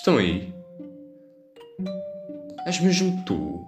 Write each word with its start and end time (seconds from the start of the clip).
Estão 0.00 0.16
aí? 0.16 0.50
És 2.64 2.80
mesmo 2.80 3.22
tu? 3.26 3.66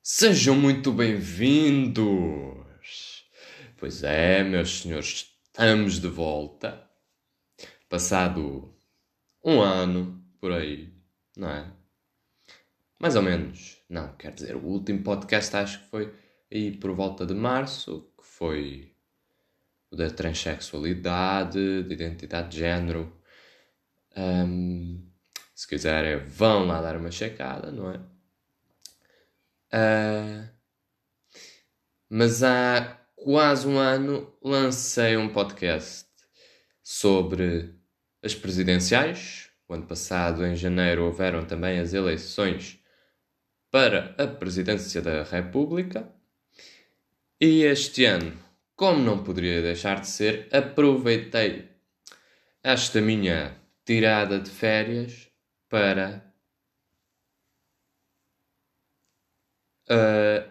Sejam 0.00 0.54
muito 0.54 0.92
bem-vindos! 0.92 2.06
Pois 3.76 4.04
é, 4.04 4.44
meus 4.44 4.82
senhores, 4.82 5.36
estamos 5.46 5.98
de 5.98 6.06
volta. 6.06 6.88
Passado 7.88 8.72
um 9.44 9.60
ano 9.60 10.24
por 10.40 10.52
aí, 10.52 10.94
não 11.36 11.50
é? 11.50 11.72
Mais 13.00 13.16
ou 13.16 13.22
menos. 13.22 13.82
Não, 13.90 14.14
quer 14.14 14.30
dizer, 14.30 14.54
o 14.54 14.64
último 14.64 15.02
podcast 15.02 15.56
acho 15.56 15.80
que 15.80 15.86
foi 15.86 16.14
aí 16.52 16.70
por 16.76 16.92
volta 16.92 17.26
de 17.26 17.34
março, 17.34 18.12
que 18.16 18.24
foi 18.24 18.96
da 19.92 20.10
transexualidade, 20.10 21.82
de 21.84 21.92
identidade 21.92 22.50
de 22.50 22.58
género. 22.58 23.16
Um, 24.16 25.06
se 25.54 25.66
quiserem, 25.66 26.18
vão 26.26 26.66
lá 26.66 26.80
dar 26.80 26.96
uma 26.96 27.10
checada, 27.10 27.70
não 27.72 27.90
é? 27.90 27.98
Uh, 29.74 30.48
mas 32.08 32.42
há 32.42 32.98
quase 33.16 33.66
um 33.66 33.78
ano 33.78 34.32
lancei 34.42 35.16
um 35.16 35.28
podcast 35.28 36.06
sobre 36.82 37.74
as 38.22 38.34
presidenciais. 38.34 39.50
O 39.68 39.74
ano 39.74 39.86
passado, 39.86 40.46
em 40.46 40.56
janeiro, 40.56 41.04
houveram 41.04 41.44
também 41.44 41.78
as 41.78 41.92
eleições 41.92 42.78
para 43.70 44.14
a 44.16 44.26
presidência 44.26 45.02
da 45.02 45.22
República. 45.22 46.10
E 47.40 47.62
este 47.62 48.04
ano, 48.04 48.32
como 48.78 49.02
não 49.02 49.24
poderia 49.24 49.60
deixar 49.60 50.00
de 50.00 50.06
ser, 50.06 50.48
aproveitei 50.52 51.68
esta 52.62 53.00
minha 53.00 53.60
tirada 53.84 54.38
de 54.38 54.48
férias 54.48 55.28
para 55.68 56.32
uh, 59.90 60.48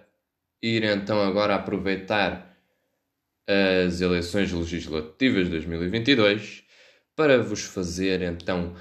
ir 0.62 0.84
então 0.84 1.22
agora 1.22 1.56
aproveitar 1.56 2.54
as 3.48 4.02
eleições 4.02 4.52
legislativas 4.52 5.46
de 5.46 5.52
2022 5.52 6.66
para 7.16 7.42
vos 7.42 7.64
fazer 7.64 8.22
então 8.24 8.76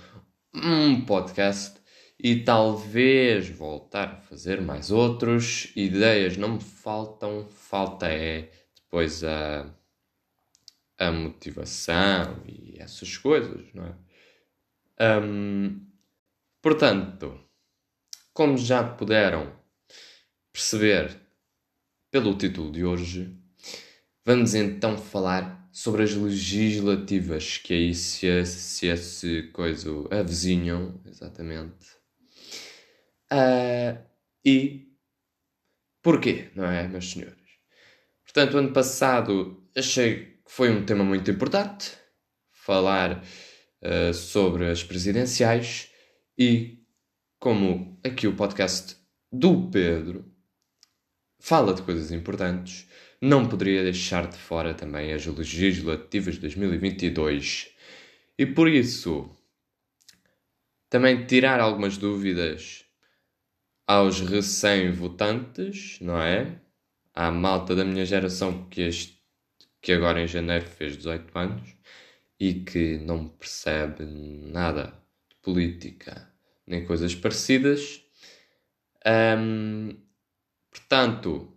um 0.52 1.04
podcast 1.04 1.80
e 2.18 2.42
talvez 2.42 3.48
voltar 3.48 4.08
a 4.08 4.20
fazer 4.22 4.60
mais 4.60 4.90
outros. 4.90 5.70
Ideias 5.76 6.36
não 6.36 6.54
me 6.54 6.60
faltam, 6.60 7.46
falta 7.48 8.08
é 8.08 8.65
depois 8.96 9.22
a, 9.24 9.70
a 10.98 11.12
motivação 11.12 12.42
e 12.46 12.76
essas 12.78 13.18
coisas, 13.18 13.66
não 13.74 13.84
é? 13.84 15.20
Um, 15.20 15.86
portanto, 16.62 17.38
como 18.32 18.56
já 18.56 18.82
puderam 18.82 19.54
perceber 20.50 21.14
pelo 22.10 22.38
título 22.38 22.72
de 22.72 22.86
hoje, 22.86 23.38
vamos 24.24 24.54
então 24.54 24.96
falar 24.96 25.68
sobre 25.70 26.02
as 26.02 26.14
legislativas 26.14 27.58
que 27.58 27.74
aí 27.74 27.94
se, 27.94 28.46
se 28.46 28.86
esse 28.86 29.42
coisa 29.52 29.90
avizinham, 30.10 30.98
exatamente. 31.04 31.86
Uh, 33.30 34.02
e 34.42 34.90
porquê, 36.00 36.50
não 36.54 36.64
é, 36.64 36.88
meus 36.88 37.10
senhores? 37.10 37.45
Portanto, 38.36 38.58
ano 38.58 38.70
passado 38.70 39.66
achei 39.74 40.16
que 40.44 40.52
foi 40.52 40.70
um 40.70 40.84
tema 40.84 41.02
muito 41.02 41.30
importante 41.30 41.92
falar 42.52 43.24
uh, 43.80 44.12
sobre 44.12 44.68
as 44.68 44.84
presidenciais 44.84 45.90
e 46.38 46.84
como 47.40 47.98
aqui 48.04 48.26
o 48.26 48.36
podcast 48.36 48.94
do 49.32 49.70
Pedro 49.70 50.30
fala 51.40 51.72
de 51.72 51.80
coisas 51.80 52.12
importantes, 52.12 52.86
não 53.22 53.48
poderia 53.48 53.82
deixar 53.82 54.26
de 54.28 54.36
fora 54.36 54.74
também 54.74 55.14
as 55.14 55.24
legislativas 55.24 56.34
de 56.34 56.40
2022. 56.42 57.70
E 58.38 58.44
por 58.44 58.68
isso, 58.68 59.34
também 60.90 61.24
tirar 61.24 61.58
algumas 61.58 61.96
dúvidas 61.96 62.84
aos 63.86 64.20
recém-votantes, 64.20 65.98
não 66.02 66.20
é? 66.20 66.65
À 67.16 67.30
malta 67.30 67.74
da 67.74 67.84
minha 67.84 68.04
geração 68.04 68.68
que, 68.68 68.82
este, 68.82 69.18
que 69.80 69.90
agora 69.90 70.20
em 70.22 70.28
janeiro 70.28 70.66
fez 70.66 70.96
18 70.96 71.36
anos 71.36 71.74
e 72.38 72.54
que 72.54 72.98
não 72.98 73.26
percebe 73.26 74.04
nada 74.04 74.92
de 75.28 75.36
política 75.42 76.30
nem 76.66 76.84
coisas 76.84 77.14
parecidas. 77.14 78.02
Um, 79.06 79.96
portanto, 80.70 81.56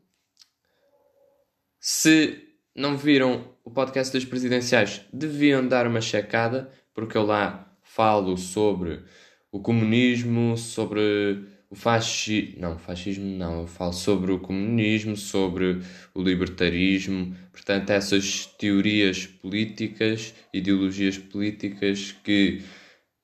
se 1.77 2.47
não 2.75 2.97
viram 2.97 3.53
o 3.63 3.71
podcast 3.71 4.13
das 4.13 4.23
presidenciais, 4.23 5.05
deviam 5.11 5.67
dar 5.67 5.87
uma 5.87 5.99
checada, 5.99 6.71
porque 6.93 7.17
eu 7.17 7.25
lá 7.25 7.75
falo 7.81 8.37
sobre 8.37 9.03
o 9.51 9.59
comunismo, 9.59 10.55
sobre 10.55 11.58
o 11.69 11.75
fascismo. 11.75 12.59
Não, 12.59 12.77
fascismo 12.79 13.25
não. 13.25 13.61
Eu 13.61 13.67
falo 13.67 13.93
sobre 13.93 14.31
o 14.31 14.39
comunismo, 14.39 15.15
sobre 15.15 15.81
o 16.13 16.21
libertarismo. 16.21 17.35
Portanto, 17.51 17.91
essas 17.91 18.45
teorias 18.45 19.25
políticas, 19.27 20.33
ideologias 20.53 21.17
políticas 21.17 22.11
que 22.23 22.63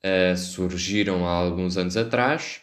uh, 0.03 0.38
surgiram 0.38 1.25
há 1.28 1.31
alguns 1.31 1.78
anos 1.78 1.97
atrás 1.97 2.61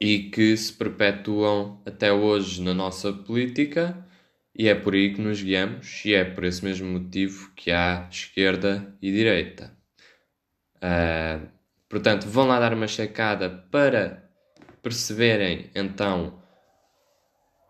e 0.00 0.30
que 0.30 0.56
se 0.56 0.72
perpetuam 0.72 1.82
até 1.84 2.12
hoje 2.12 2.62
na 2.62 2.72
nossa 2.72 3.12
política. 3.12 4.06
E 4.54 4.68
é 4.68 4.74
por 4.74 4.94
aí 4.94 5.14
que 5.14 5.20
nos 5.20 5.40
guiamos, 5.42 6.04
e 6.04 6.12
é 6.12 6.24
por 6.24 6.44
esse 6.44 6.64
mesmo 6.64 6.88
motivo 6.88 7.52
que 7.54 7.70
há 7.70 8.08
esquerda 8.10 8.94
e 9.00 9.10
direita. 9.12 9.72
Uh, 10.76 11.48
portanto, 11.88 12.26
vão 12.26 12.48
lá 12.48 12.58
dar 12.58 12.74
uma 12.74 12.88
checada 12.88 13.48
para 13.48 14.29
perceberem 14.82 15.70
então 15.74 16.40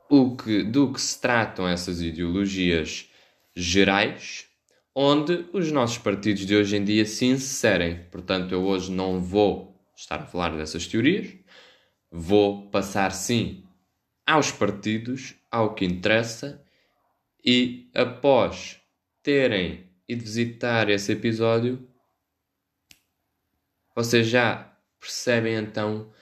o 0.09 0.37
que, 0.37 0.63
do 0.65 0.93
que 0.93 1.01
se 1.01 1.21
tratam 1.21 1.69
essas 1.69 2.01
ideologias 2.03 3.09
gerais, 3.55 4.47
onde 4.95 5.47
os 5.53 5.71
nossos 5.71 5.99
partidos 5.99 6.45
de 6.45 6.57
hoje 6.57 6.77
em 6.77 6.85
dia 6.85 7.05
se 7.07 7.27
inserem. 7.27 8.05
Portanto, 8.11 8.53
eu 8.53 8.65
hoje 8.65 8.91
não 8.91 9.21
vou 9.21 9.81
estar 9.97 10.21
a 10.21 10.27
falar 10.27 10.57
dessas 10.57 10.87
teorias, 10.87 11.33
vou 12.11 12.69
passar 12.71 13.13
sim 13.13 13.65
aos 14.27 14.51
partidos, 14.51 15.35
ao 15.51 15.75
que 15.75 15.85
interessa, 15.85 16.63
e 17.45 17.91
após 17.95 18.81
terem 19.23 19.89
ido 20.09 20.23
visitar 20.23 20.89
esse 20.89 21.13
episódio, 21.13 21.89
vocês 23.95 24.27
já 24.27 24.77
percebem 24.99 25.55
então 25.55 26.13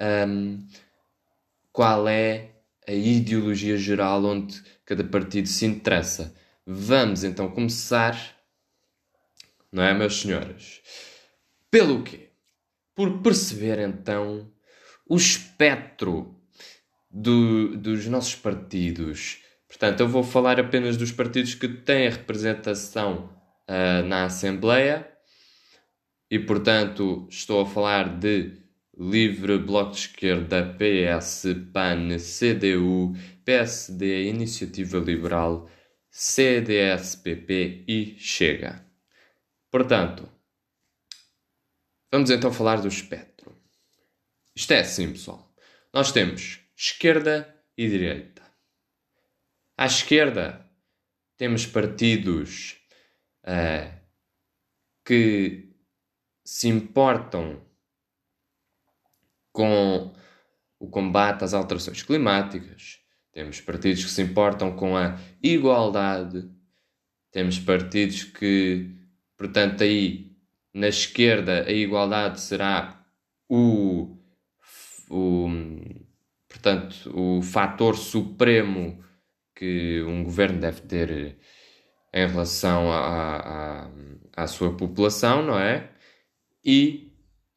um, 0.00 0.66
qual 1.72 2.08
é 2.08 2.50
a 2.86 2.92
ideologia 2.92 3.76
geral 3.76 4.24
onde 4.24 4.62
cada 4.84 5.02
partido 5.02 5.48
se 5.48 5.66
interessa. 5.66 6.34
Vamos 6.64 7.24
então 7.24 7.50
começar, 7.50 8.16
não 9.70 9.82
é, 9.82 9.92
meus 9.92 10.20
senhores? 10.20 10.80
Pelo 11.70 12.02
quê? 12.02 12.30
Por 12.94 13.20
perceber 13.20 13.78
então 13.78 14.50
o 15.08 15.16
espectro 15.16 16.34
do, 17.10 17.76
dos 17.76 18.06
nossos 18.06 18.34
partidos. 18.34 19.42
Portanto, 19.68 20.00
eu 20.00 20.08
vou 20.08 20.22
falar 20.22 20.58
apenas 20.60 20.96
dos 20.96 21.12
partidos 21.12 21.54
que 21.54 21.68
têm 21.68 22.08
representação 22.08 23.30
uh, 23.68 24.06
na 24.06 24.24
Assembleia 24.24 25.06
e, 26.30 26.38
portanto, 26.38 27.26
estou 27.30 27.60
a 27.60 27.66
falar 27.66 28.18
de 28.18 28.65
Livre, 28.96 29.58
Bloco 29.58 29.92
de 29.92 29.98
Esquerda, 29.98 30.74
PS, 30.78 31.48
PAN, 31.70 32.16
CDU, 32.18 33.14
PSD, 33.44 34.28
Iniciativa 34.28 34.98
Liberal, 34.98 35.68
CDS-PP 36.10 37.84
e 37.86 38.16
Chega. 38.18 38.86
Portanto, 39.70 40.26
vamos 42.10 42.30
então 42.30 42.50
falar 42.50 42.80
do 42.80 42.88
espectro. 42.88 43.54
Isto 44.54 44.72
é 44.72 44.80
assim, 44.80 45.12
pessoal. 45.12 45.54
Nós 45.92 46.10
temos 46.10 46.60
esquerda 46.74 47.54
e 47.76 47.88
direita. 47.88 48.42
À 49.76 49.84
esquerda, 49.84 50.66
temos 51.36 51.66
partidos 51.66 52.78
uh, 53.44 53.94
que 55.04 55.68
se 56.42 56.68
importam 56.68 57.65
com 59.56 60.12
o 60.78 60.88
combate 60.88 61.42
às 61.42 61.54
alterações 61.54 62.02
climáticas, 62.02 62.98
temos 63.32 63.60
partidos 63.60 64.04
que 64.04 64.10
se 64.10 64.20
importam 64.20 64.76
com 64.76 64.94
a 64.96 65.18
igualdade, 65.42 66.46
temos 67.32 67.58
partidos 67.58 68.24
que, 68.24 68.94
portanto, 69.36 69.82
aí 69.82 70.36
na 70.74 70.88
esquerda 70.88 71.64
a 71.64 71.72
igualdade 71.72 72.38
será 72.38 73.02
o, 73.48 74.18
o 75.08 75.48
portanto, 76.46 77.10
o 77.14 77.40
fator 77.40 77.96
supremo 77.96 79.02
que 79.54 80.02
um 80.02 80.22
governo 80.22 80.60
deve 80.60 80.82
ter 80.82 81.38
em 82.12 82.26
relação 82.26 82.92
à, 82.92 83.86
à, 83.86 83.90
à 84.36 84.46
sua 84.46 84.76
população, 84.76 85.42
não 85.42 85.58
é? 85.58 85.90
E 86.64 87.05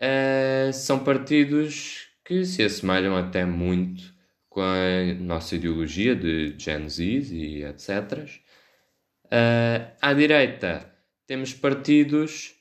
uh, 0.02 0.74
são 0.74 1.04
partidos 1.04 2.08
que 2.24 2.46
se 2.46 2.64
assemelham 2.64 3.16
até 3.16 3.46
muito 3.46 4.14
com 4.50 4.62
a 4.62 5.14
nossa 5.20 5.56
ideologia 5.56 6.16
de 6.16 6.56
Gen 6.58 6.90
Z 6.90 7.04
e 7.04 7.64
etc. 7.64 7.90
Uh, 8.22 9.30
eh, 9.32 9.92
à 10.02 10.14
direita 10.14 10.92
temos 11.28 11.54
partidos 11.54 12.56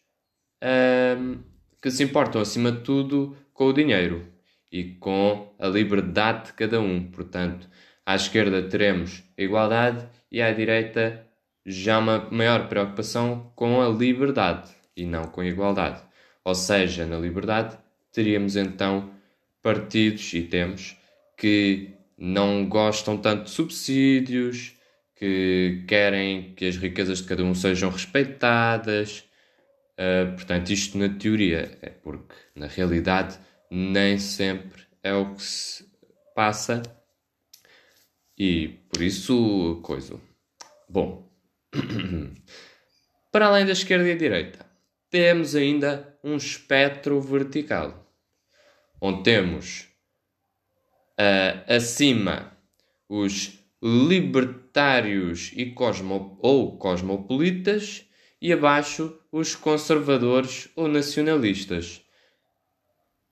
uh, 0.62 1.38
que 1.82 1.90
se 1.90 2.02
importam 2.02 2.40
acima 2.40 2.70
de 2.70 2.80
tudo 2.80 3.36
com 3.52 3.66
o 3.66 3.72
dinheiro 3.72 4.26
e 4.70 4.94
com 4.94 5.54
a 5.58 5.66
liberdade 5.66 6.46
de 6.46 6.52
cada 6.52 6.80
um. 6.80 7.10
Portanto, 7.10 7.68
à 8.04 8.14
esquerda 8.14 8.62
teremos 8.62 9.24
a 9.38 9.42
igualdade 9.42 10.06
e 10.30 10.42
à 10.42 10.52
direita 10.52 11.26
já 11.64 11.98
uma 11.98 12.28
maior 12.30 12.68
preocupação 12.68 13.52
com 13.54 13.80
a 13.80 13.88
liberdade 13.88 14.70
e 14.96 15.04
não 15.04 15.24
com 15.24 15.40
a 15.40 15.46
igualdade. 15.46 16.07
Ou 16.48 16.54
seja, 16.54 17.04
na 17.04 17.18
liberdade 17.18 17.76
teríamos 18.10 18.56
então 18.56 19.12
partidos 19.62 20.32
e 20.32 20.42
temos 20.44 20.96
que 21.36 21.90
não 22.16 22.66
gostam 22.66 23.18
tanto 23.18 23.44
de 23.44 23.50
subsídios, 23.50 24.74
que 25.14 25.84
querem 25.86 26.54
que 26.54 26.64
as 26.64 26.78
riquezas 26.78 27.18
de 27.18 27.24
cada 27.24 27.44
um 27.44 27.54
sejam 27.54 27.90
respeitadas. 27.90 29.24
Uh, 29.92 30.32
portanto, 30.36 30.70
isto 30.70 30.96
na 30.96 31.10
teoria 31.10 31.76
é 31.82 31.90
porque 31.90 32.34
na 32.56 32.66
realidade 32.66 33.38
nem 33.70 34.16
sempre 34.18 34.84
é 35.02 35.12
o 35.12 35.34
que 35.34 35.42
se 35.42 35.86
passa 36.34 36.82
e 38.38 38.68
por 38.90 39.02
isso 39.02 39.80
coisa. 39.82 40.18
Bom, 40.88 41.30
para 43.30 43.48
além 43.48 43.66
da 43.66 43.72
esquerda 43.72 44.08
e 44.08 44.14
da 44.14 44.18
direita, 44.18 44.66
temos 45.10 45.54
ainda 45.54 46.17
um 46.28 46.36
espectro 46.36 47.20
vertical, 47.20 48.06
onde 49.00 49.22
temos 49.22 49.88
uh, 51.18 51.72
acima 51.72 52.56
os 53.08 53.58
libertários 53.82 55.52
e 55.54 55.66
cosmo, 55.66 56.38
ou 56.42 56.76
cosmopolitas 56.76 58.04
e 58.40 58.52
abaixo 58.52 59.18
os 59.32 59.54
conservadores 59.54 60.68
ou 60.76 60.88
nacionalistas. 60.88 62.02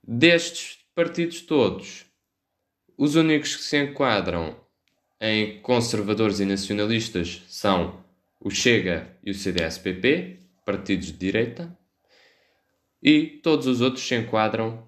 Destes 0.03 0.79
partidos 0.95 1.41
todos, 1.41 2.07
os 2.97 3.17
únicos 3.17 3.57
que 3.57 3.63
se 3.63 3.77
enquadram 3.77 4.59
em 5.21 5.61
conservadores 5.61 6.41
e 6.41 6.45
nacionalistas 6.45 7.43
são 7.49 8.05
o 8.41 8.51
Chega 8.51 9.17
e 9.23 9.31
o 9.31 9.35
CDS-PP, 9.35 10.41
partidos 10.65 11.09
de 11.09 11.19
direita, 11.19 11.77
e 13.03 13.41
todos 13.43 13.67
os 13.67 13.81
outros 13.81 14.07
se 14.07 14.15
enquadram 14.15 14.87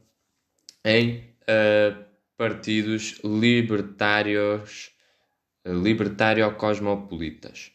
em 0.84 1.34
uh, 1.42 2.04
partidos 2.36 3.20
libertários, 3.24 4.92
libertário-cosmopolitas. 5.64 7.72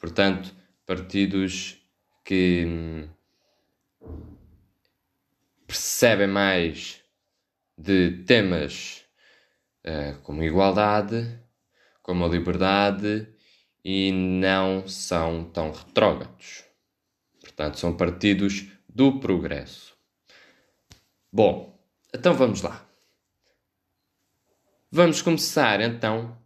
Portanto, 0.00 0.54
partidos 0.86 1.78
que 2.24 2.64
hum, 2.66 3.08
percebem 5.66 6.28
mais 6.28 7.02
de 7.76 8.22
temas 8.24 9.04
uh, 9.86 10.18
como 10.22 10.42
igualdade, 10.42 11.38
como 12.02 12.24
a 12.24 12.28
liberdade 12.28 13.28
e 13.84 14.12
não 14.12 14.86
são 14.86 15.44
tão 15.44 15.72
retrógrados. 15.72 16.64
Portanto, 17.40 17.78
são 17.78 17.96
partidos 17.96 18.66
do 18.94 19.18
progresso. 19.18 19.96
Bom, 21.32 21.76
então 22.14 22.32
vamos 22.32 22.62
lá. 22.62 22.86
Vamos 24.90 25.20
começar 25.20 25.80
então 25.80 26.38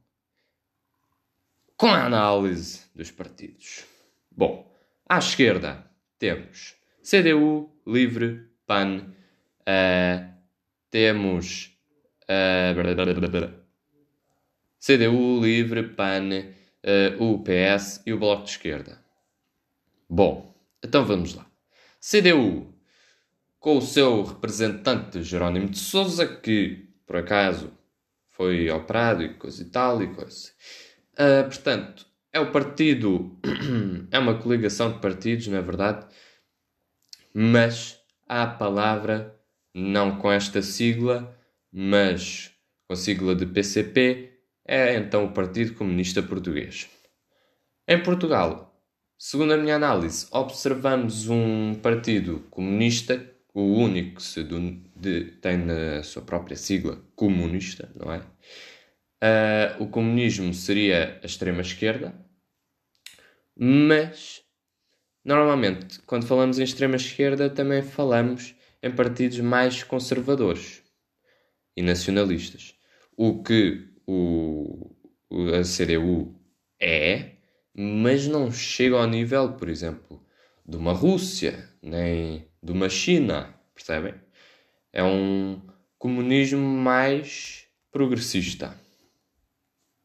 com 1.77 1.89
a 1.89 2.07
análise 2.07 2.87
dos 2.95 3.11
partidos. 3.11 3.85
Bom, 4.31 4.75
à 5.07 5.19
esquerda 5.19 5.85
temos 6.19 6.75
CDU, 7.03 7.71
Livre, 7.87 8.49
PAN, 8.67 9.15
uh, 9.61 10.35
temos 10.91 11.79
uh, 12.25 12.75
CDU, 14.81 15.41
Livre, 15.41 15.83
PAN, 15.91 16.31
uh, 16.31 17.23
o 17.23 17.43
PS 17.43 18.03
e 18.07 18.13
o 18.13 18.19
Bloco 18.19 18.45
de 18.45 18.51
Esquerda. 18.51 18.99
Bom, 20.09 20.55
então 20.83 21.05
vamos 21.05 21.35
lá. 21.35 21.48
CDU, 22.01 22.75
com 23.59 23.79
o 23.79 23.83
seu 23.83 24.23
representante 24.23 25.23
Jerónimo 25.23 25.69
de 25.69 25.79
Souza, 25.79 26.27
que 26.27 26.89
por 27.07 27.17
acaso 27.17 27.73
foi 28.29 28.71
operado 28.71 29.23
e 29.23 29.35
coisa 29.35 29.63
e 29.63 29.67
tal 29.67 30.03
e 30.03 30.15
coisa. 30.15 30.51
Uh, 31.15 31.45
portanto, 31.49 32.07
é 32.33 32.39
o 32.39 32.53
partido, 32.53 33.37
é 34.13 34.19
uma 34.19 34.39
coligação 34.39 34.93
de 34.93 35.01
partidos, 35.01 35.49
na 35.49 35.59
é 35.59 35.63
verdade, 35.63 36.07
mas 37.35 37.99
há 38.29 38.45
a 38.45 38.47
palavra, 38.47 39.37
não 39.75 40.19
com 40.19 40.31
esta 40.31 40.63
sigla, 40.63 41.37
mas 41.73 42.53
com 42.87 42.93
a 42.93 42.97
sigla 42.97 43.35
de 43.35 43.47
PCP, 43.47 44.39
é 44.65 44.95
então 44.95 45.25
o 45.25 45.33
Partido 45.33 45.75
Comunista 45.75 46.23
Português. 46.23 46.89
Em 47.87 48.03
Portugal, 48.03 48.68
segundo 49.19 49.53
a 49.53 49.57
minha 49.57 49.77
análise, 49.77 50.27
observamos 50.31 51.29
um 51.29 51.75
partido 51.75 52.41
comunista, 52.51 53.29
o 53.53 53.63
único 53.63 54.17
que 54.17 54.23
se 54.23 54.45
de, 54.45 55.25
tem 55.41 55.59
na 55.59 56.03
sua 56.05 56.23
própria 56.23 56.57
sigla 56.57 57.03
comunista, 57.17 57.91
não 57.97 58.13
é? 58.13 58.23
Uh, 59.21 59.83
o 59.83 59.89
comunismo 59.89 60.55
seria 60.55 61.19
a 61.21 61.27
extrema-esquerda, 61.27 62.15
mas 63.57 64.43
normalmente, 65.25 66.01
quando 66.03 66.25
falamos 66.27 66.61
em 66.61 66.63
extrema-esquerda, 66.63 67.51
também 67.51 67.83
falamos 67.83 68.55
em 68.81 68.91
partidos 68.93 69.41
mais 69.41 69.83
conservadores 69.83 70.85
e 71.77 71.83
nacionalistas. 71.83 72.75
O 73.17 73.43
que 73.43 73.89
o, 74.07 74.95
a 75.31 75.63
CDU 75.63 76.41
é, 76.81 77.38
mas 77.81 78.27
não 78.27 78.51
chega 78.51 78.97
ao 78.97 79.07
nível, 79.07 79.53
por 79.53 79.69
exemplo, 79.69 80.21
de 80.67 80.77
uma 80.77 80.93
Rússia, 80.93 81.73
nem 81.81 82.45
de 82.61 82.73
uma 82.73 82.89
China, 82.89 83.55
percebem? 83.73 84.15
É 84.93 85.05
um 85.05 85.63
comunismo 85.97 86.61
mais 86.61 87.69
progressista. 87.93 88.77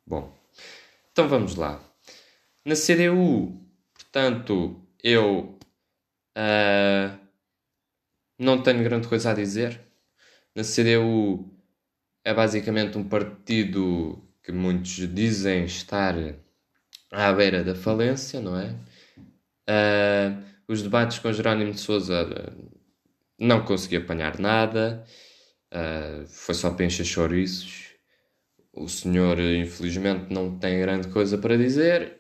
Bom, 0.06 0.32
então 1.12 1.28
vamos 1.28 1.56
lá. 1.56 1.84
Na 2.64 2.76
CDU, 2.76 3.60
portanto, 3.96 4.80
eu 5.04 5.58
uh, 6.38 7.20
não 8.38 8.62
tenho 8.62 8.84
grande 8.84 9.08
coisa 9.08 9.32
a 9.32 9.34
dizer. 9.34 9.82
Na 10.54 10.62
CDU 10.62 11.52
é 12.24 12.36
basicamente 12.36 13.00
um 13.00 13.10
partido 13.10 14.24
que 14.44 14.52
muitos 14.52 15.12
dizem 15.12 15.66
estar 15.66 16.14
à 17.14 17.32
beira 17.32 17.64
da 17.64 17.76
falência, 17.76 18.42
não 18.42 18.60
é? 18.60 18.76
Uh, 19.70 20.44
os 20.68 20.82
debates 20.82 21.20
com 21.20 21.32
Jerónimo 21.32 21.72
de 21.72 21.80
Souza 21.80 22.28
não 23.40 23.64
consegui 23.64 23.98
apanhar 23.98 24.40
nada, 24.40 25.06
uh, 25.72 26.28
foi 26.28 26.56
só 26.56 26.72
para 26.72 26.86
encher 26.86 27.06
chouriços. 27.06 27.94
O 28.74 28.88
senhor, 28.88 29.40
infelizmente, 29.40 30.34
não 30.34 30.58
tem 30.58 30.80
grande 30.80 31.08
coisa 31.10 31.38
para 31.38 31.56
dizer 31.58 32.20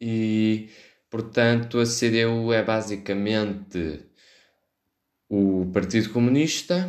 e, 0.00 0.68
portanto, 1.10 1.78
a 1.78 1.84
CDU 1.84 2.52
é 2.52 2.62
basicamente 2.62 4.04
o 5.28 5.70
Partido 5.72 6.10
Comunista 6.10 6.88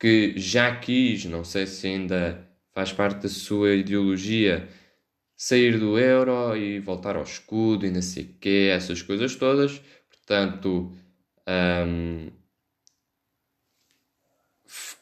que 0.00 0.34
já 0.36 0.74
quis, 0.76 1.24
não 1.26 1.44
sei 1.44 1.66
se 1.66 1.86
ainda 1.86 2.46
faz 2.72 2.92
parte 2.92 3.22
da 3.22 3.28
sua 3.28 3.74
ideologia, 3.74 4.68
sair 5.36 5.78
do 5.78 5.98
euro 5.98 6.56
e 6.56 6.80
voltar 6.80 7.16
ao 7.16 7.22
escudo 7.24 7.86
e 7.86 7.90
não 7.90 8.02
sei 8.02 8.24
o 8.24 8.34
quê, 8.40 8.70
essas 8.72 9.02
coisas 9.02 9.34
todas. 9.36 9.80
Portanto, 10.10 10.92
um, 11.48 12.30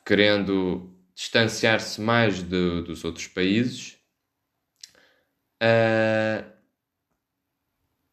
querendo 0.04 0.90
distanciar-se 1.14 2.00
mais 2.00 2.42
de, 2.42 2.82
dos 2.82 3.04
outros 3.04 3.26
países. 3.26 3.96
Uh, 5.62 6.42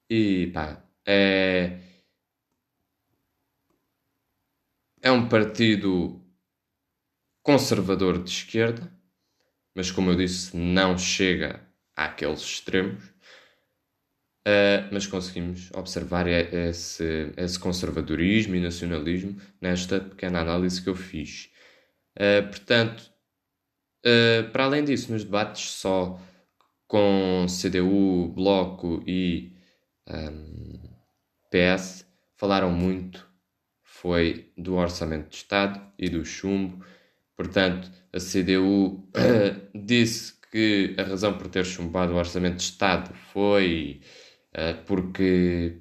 E 0.09 0.47
pá, 0.53 0.83
é. 1.05 1.79
É 5.01 5.11
um 5.11 5.27
partido 5.27 6.23
conservador 7.43 8.23
de 8.23 8.29
esquerda, 8.29 8.89
mas 9.75 9.91
como 9.91 10.11
eu 10.11 10.17
disse, 10.17 10.55
não 10.57 10.97
chega 10.97 11.68
àqueles 12.05 12.41
extremos. 12.41 13.03
Uh, 14.47 14.87
mas 14.91 15.05
conseguimos 15.05 15.69
observar 15.73 16.25
esse, 16.27 17.33
esse, 17.37 17.59
conservadorismo 17.59 18.55
e 18.55 18.59
nacionalismo 18.59 19.39
nesta 19.61 19.99
pequena 19.99 20.39
análise 20.39 20.81
que 20.81 20.89
eu 20.89 20.95
fiz. 20.95 21.51
Uh, 22.15 22.47
portanto, 22.47 23.11
uh, 24.05 24.49
para 24.51 24.63
além 24.63 24.83
disso, 24.83 25.11
nos 25.11 25.23
debates 25.23 25.69
só 25.71 26.19
com 26.87 27.45
CDU, 27.47 28.29
Bloco 28.29 29.03
e 29.05 29.53
um, 30.07 30.79
PS, 31.51 32.05
falaram 32.35 32.71
muito 32.71 33.29
foi 34.01 34.49
do 34.57 34.75
Orçamento 34.75 35.29
de 35.29 35.35
Estado 35.35 35.81
e 35.99 36.09
do 36.09 36.23
chumbo. 36.23 36.85
Portanto, 37.35 37.91
a 38.13 38.17
CDU 38.17 39.05
disse 39.75 40.38
que 40.51 40.95
a 40.97 41.03
razão 41.03 41.37
por 41.37 41.47
ter 41.47 41.65
chumbado 41.65 42.13
o 42.13 42.17
Orçamento 42.17 42.57
de 42.57 42.63
Estado 42.63 43.13
foi 43.31 44.01
uh, 44.53 44.83
porque 44.85 45.77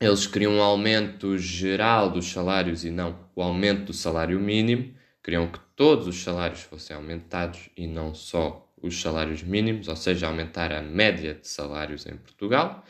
eles 0.00 0.26
queriam 0.26 0.54
um 0.54 0.62
aumento 0.62 1.36
geral 1.36 2.10
dos 2.10 2.30
salários 2.30 2.84
e 2.84 2.90
não 2.90 3.28
o 3.34 3.42
aumento 3.42 3.86
do 3.86 3.92
salário 3.92 4.38
mínimo. 4.38 4.94
Queriam 5.22 5.50
que 5.50 5.58
todos 5.74 6.06
os 6.06 6.22
salários 6.22 6.62
fossem 6.62 6.96
aumentados 6.96 7.68
e 7.76 7.86
não 7.86 8.14
só 8.14 8.72
os 8.80 9.00
salários 9.00 9.42
mínimos, 9.42 9.88
ou 9.88 9.96
seja, 9.96 10.28
aumentar 10.28 10.72
a 10.72 10.80
média 10.80 11.34
de 11.34 11.48
salários 11.48 12.06
em 12.06 12.16
Portugal, 12.16 12.84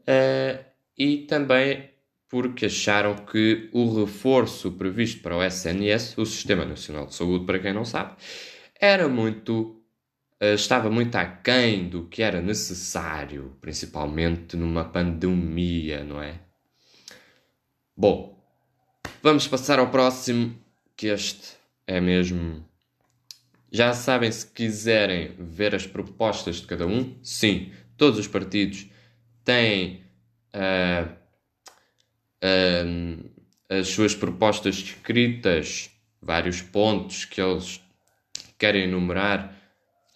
uh, 0.00 0.64
e 0.96 1.18
também 1.26 1.90
porque 2.28 2.66
acharam 2.66 3.14
que 3.14 3.68
o 3.72 4.00
reforço 4.00 4.72
previsto 4.72 5.22
para 5.22 5.36
o 5.36 5.42
SNS, 5.42 6.16
o 6.16 6.24
Sistema 6.24 6.64
Nacional 6.64 7.06
de 7.06 7.14
Saúde, 7.14 7.44
para 7.44 7.58
quem 7.58 7.74
não 7.74 7.84
sabe, 7.84 8.16
era 8.80 9.08
muito 9.08 9.81
estava 10.46 10.90
muito 10.90 11.14
aquém 11.16 11.88
do 11.88 12.06
que 12.06 12.22
era 12.22 12.40
necessário, 12.40 13.56
principalmente 13.60 14.56
numa 14.56 14.84
pandemia, 14.84 16.02
não 16.02 16.20
é? 16.20 16.40
Bom, 17.96 18.42
vamos 19.22 19.46
passar 19.46 19.78
ao 19.78 19.90
próximo, 19.90 20.56
que 20.96 21.06
este 21.06 21.52
é 21.86 22.00
mesmo 22.00 22.64
já 23.72 23.94
sabem 23.94 24.30
se 24.30 24.46
quiserem 24.46 25.34
ver 25.38 25.74
as 25.74 25.86
propostas 25.86 26.56
de 26.56 26.66
cada 26.66 26.86
um? 26.86 27.16
Sim, 27.22 27.72
todos 27.96 28.18
os 28.18 28.26
partidos 28.28 28.86
têm 29.42 30.04
uh, 30.54 31.10
uh, 32.44 33.30
as 33.70 33.88
suas 33.88 34.14
propostas 34.14 34.74
escritas, 34.76 35.90
vários 36.20 36.60
pontos 36.60 37.24
que 37.24 37.40
eles 37.40 37.80
querem 38.58 38.84
enumerar 38.84 39.56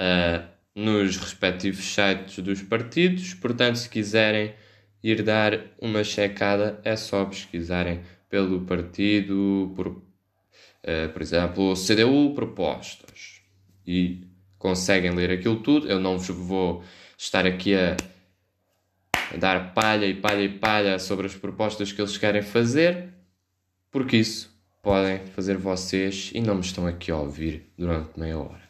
uh, 0.00 0.46
nos 0.74 1.16
respectivos 1.16 1.84
sites 1.84 2.38
dos 2.42 2.62
partidos. 2.62 3.34
Portanto, 3.34 3.76
se 3.76 3.88
quiserem 3.88 4.54
ir 5.02 5.22
dar 5.22 5.60
uma 5.80 6.02
checada, 6.04 6.80
é 6.84 6.96
só 6.96 7.24
pesquisarem 7.24 8.00
pelo 8.28 8.62
partido, 8.62 9.72
por, 9.76 10.02
por 11.12 11.22
exemplo, 11.22 11.74
CDU 11.74 12.34
Propostas 12.34 13.40
e 13.86 14.26
conseguem 14.58 15.12
ler 15.12 15.30
aquilo 15.30 15.60
tudo. 15.60 15.88
Eu 15.88 16.00
não 16.00 16.18
vos 16.18 16.28
vou 16.36 16.82
estar 17.16 17.46
aqui 17.46 17.74
a 17.74 17.96
dar 19.38 19.72
palha 19.74 20.06
e 20.06 20.14
palha 20.14 20.42
e 20.42 20.48
palha 20.48 20.98
sobre 20.98 21.26
as 21.26 21.34
propostas 21.34 21.92
que 21.92 22.00
eles 22.00 22.16
querem 22.18 22.42
fazer, 22.42 23.08
porque 23.90 24.16
isso 24.16 24.54
podem 24.82 25.18
fazer 25.26 25.56
vocês 25.56 26.30
e 26.34 26.40
não 26.40 26.56
me 26.56 26.60
estão 26.60 26.86
aqui 26.86 27.10
a 27.10 27.16
ouvir 27.16 27.72
durante 27.76 28.18
meia 28.18 28.38
hora. 28.38 28.65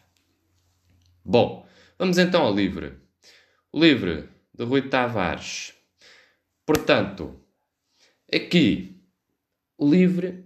Bom, 1.29 1.67
vamos 1.99 2.17
então 2.17 2.41
ao 2.41 2.55
livro. 2.55 3.01
O 3.73 3.83
livro 3.83 4.29
de 4.53 4.63
Rui 4.63 4.87
Tavares. 4.87 5.73
Portanto, 6.65 7.37
aqui 8.33 9.03
o 9.77 9.91
livro 9.91 10.41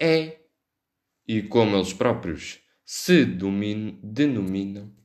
é, 0.00 0.40
e 1.28 1.42
como 1.42 1.76
eles 1.76 1.92
próprios 1.92 2.60
se 2.82 3.26
denominam 3.26 4.96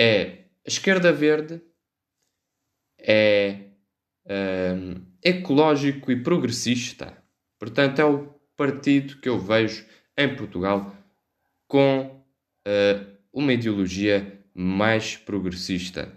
é 0.00 0.46
a 0.66 0.68
esquerda 0.68 1.12
verde, 1.12 1.60
é 2.98 3.72
um, 4.74 5.04
ecológico 5.22 6.10
e 6.10 6.22
progressista. 6.22 7.22
Portanto, 7.58 7.98
é 7.98 8.06
o 8.06 8.40
partido 8.56 9.20
que 9.20 9.28
eu 9.28 9.38
vejo 9.38 9.86
em 10.16 10.34
Portugal 10.34 10.96
com 11.68 12.24
uh, 12.66 13.11
uma 13.32 13.52
ideologia 13.52 14.40
mais 14.54 15.16
progressista, 15.16 16.12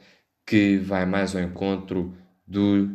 que 0.45 0.77
vai 0.77 1.05
mais 1.05 1.35
ao 1.35 1.41
encontro 1.41 2.15
do, 2.45 2.89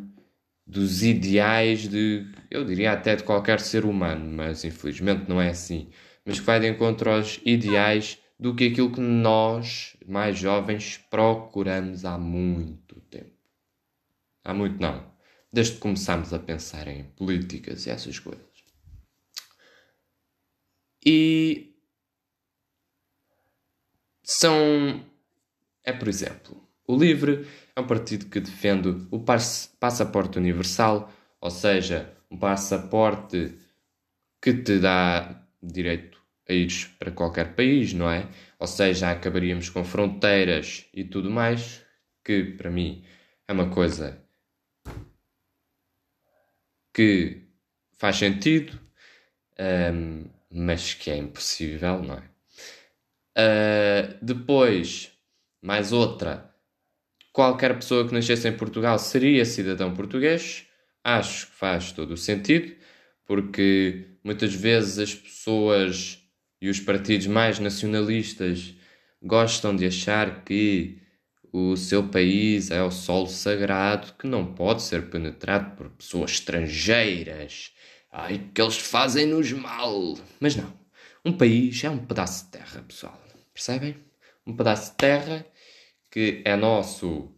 dos 0.67 1.03
ideais 1.03 1.89
de, 1.89 2.27
eu 2.50 2.65
diria 2.65 2.93
até 2.93 3.17
de 3.17 3.25
qualquer 3.25 3.61
ser 3.61 3.85
humano, 3.85 4.31
mas 4.37 4.65
infelizmente 4.65 5.29
não 5.29 5.41
é 5.41 5.50
assim 5.50 5.89
mas 6.25 6.39
que 6.39 6.47
vai 6.47 6.61
de 6.61 6.69
encontro 6.69 7.11
aos 7.11 7.41
ideais 7.45 8.19
do 8.39 8.55
que 8.55 8.69
aquilo 8.69 8.93
que 8.93 9.00
nós, 9.00 9.97
mais 10.07 10.39
jovens, 10.39 10.99
procuramos 11.11 12.05
há 12.05 12.17
muito 12.17 13.00
tempo. 13.03 13.37
Há 14.45 14.55
muito 14.55 14.81
não. 14.81 15.11
Desde 15.53 15.75
que 15.75 15.81
começámos 15.81 16.33
a 16.33 16.39
pensar 16.39 16.87
em 16.89 17.05
políticas 17.05 17.87
e 17.87 17.91
essas 17.91 18.19
coisas. 18.19 18.47
E 21.05 21.70
são. 24.31 25.05
É, 25.85 25.93
por 25.93 26.07
exemplo, 26.07 26.63
o 26.87 26.97
LIVRE 26.97 27.47
é 27.75 27.81
um 27.81 27.87
partido 27.87 28.27
que 28.27 28.39
defende 28.39 28.89
o 29.11 29.19
passaporte 29.81 30.39
universal, 30.39 31.13
ou 31.41 31.51
seja, 31.51 32.15
um 32.31 32.39
passaporte 32.39 33.59
que 34.41 34.55
te 34.55 34.79
dá 34.79 35.43
direito 35.61 36.23
a 36.49 36.53
ir 36.53 36.69
para 36.99 37.11
qualquer 37.11 37.55
país, 37.55 37.93
não 37.93 38.09
é? 38.09 38.29
Ou 38.59 38.67
seja, 38.67 39.11
acabaríamos 39.11 39.69
com 39.69 39.85
fronteiras 39.85 40.87
e 40.95 41.03
tudo 41.05 41.31
mais, 41.31 41.85
que 42.25 42.45
para 42.45 42.71
mim 42.71 43.05
é 43.49 43.53
uma 43.53 43.69
coisa 43.71 44.23
que 46.95 47.43
faz 47.93 48.17
sentido, 48.17 48.79
um, 49.93 50.25
mas 50.51 50.95
que 50.95 51.11
é 51.11 51.17
impossível, 51.17 52.03
não 52.03 52.15
é? 52.15 52.30
Uh, 53.40 54.18
depois, 54.20 55.11
mais 55.62 55.92
outra, 55.92 56.54
qualquer 57.32 57.75
pessoa 57.76 58.06
que 58.06 58.12
nascesse 58.12 58.49
em 58.49 58.56
Portugal 58.56 58.99
seria 58.99 59.44
cidadão 59.44 59.94
português. 59.94 60.66
Acho 61.02 61.47
que 61.47 61.52
faz 61.54 61.92
todo 61.92 62.12
o 62.12 62.16
sentido, 62.16 62.75
porque 63.25 64.16
muitas 64.23 64.52
vezes 64.52 64.99
as 64.99 65.14
pessoas 65.14 66.18
e 66.61 66.68
os 66.68 66.78
partidos 66.80 67.26
mais 67.26 67.59
nacionalistas 67.59 68.75
gostam 69.23 69.75
de 69.75 69.87
achar 69.87 70.44
que 70.44 70.99
o 71.52 71.76
seu 71.76 72.09
país 72.09 72.70
é 72.70 72.82
o 72.82 72.90
solo 72.90 73.26
sagrado 73.26 74.14
que 74.18 74.26
não 74.26 74.54
pode 74.54 74.82
ser 74.82 75.09
penetrado 75.09 75.76
por 75.76 75.88
pessoas 75.90 76.32
estrangeiras. 76.32 77.73
Ai, 78.12 78.50
que 78.54 78.61
eles 78.61 78.76
fazem-nos 78.76 79.52
mal. 79.52 80.18
Mas 80.38 80.54
não. 80.54 80.73
Um 81.25 81.32
país 81.32 81.82
é 81.85 81.90
um 81.90 81.99
pedaço 81.99 82.44
de 82.44 82.50
terra, 82.52 82.82
pessoal. 82.82 83.30
Percebem? 83.61 83.95
Um 84.47 84.57
pedaço 84.57 84.93
de 84.93 84.97
terra 84.97 85.47
que 86.11 86.40
é 86.47 86.57
nosso 86.57 87.31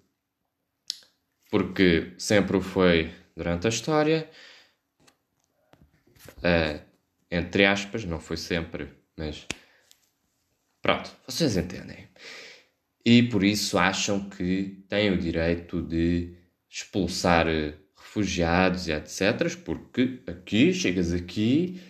porque 1.50 2.12
sempre 2.16 2.56
o 2.56 2.60
foi 2.60 3.12
durante 3.34 3.66
a 3.66 3.70
história. 3.70 4.30
Uh, 6.38 6.80
entre 7.28 7.66
aspas, 7.66 8.04
não 8.04 8.20
foi 8.20 8.36
sempre 8.36 8.88
mas 9.16 9.48
pronto, 10.80 11.10
vocês 11.26 11.56
entendem. 11.56 12.08
E 13.04 13.24
por 13.24 13.42
isso 13.42 13.76
acham 13.76 14.30
que 14.30 14.84
têm 14.88 15.10
o 15.10 15.18
direito 15.18 15.82
de 15.82 16.36
expulsar 16.70 17.46
refugiados 17.96 18.86
e 18.86 18.92
etc. 18.92 19.56
Porque 19.64 20.22
aqui, 20.28 20.72
chegas 20.72 21.12
aqui, 21.12 21.82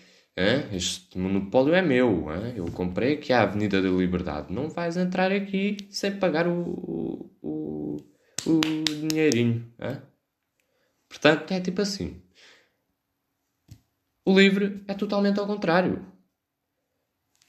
este 0.73 1.19
monopólio 1.19 1.75
é 1.75 1.83
meu. 1.83 2.31
Hein, 2.31 2.55
eu 2.57 2.67
comprei 2.73 3.15
aqui 3.15 3.33
a 3.33 3.43
Avenida 3.43 3.83
da 3.83 3.89
Liberdade. 3.89 4.53
Não 4.53 4.69
vais 4.69 4.97
entrar 4.97 5.31
aqui 5.31 5.77
sem 5.91 6.19
pagar 6.19 6.47
o, 6.47 7.31
o, 7.43 7.97
o 8.47 8.61
dinheirinho. 9.09 9.73
Hein? 9.81 10.01
Portanto, 11.09 11.53
é 11.53 11.61
tipo 11.61 11.83
assim. 11.83 12.23
O 14.25 14.39
livre 14.39 14.83
é 14.89 14.95
totalmente 14.95 15.39
ao 15.39 15.47
contrário. 15.47 16.07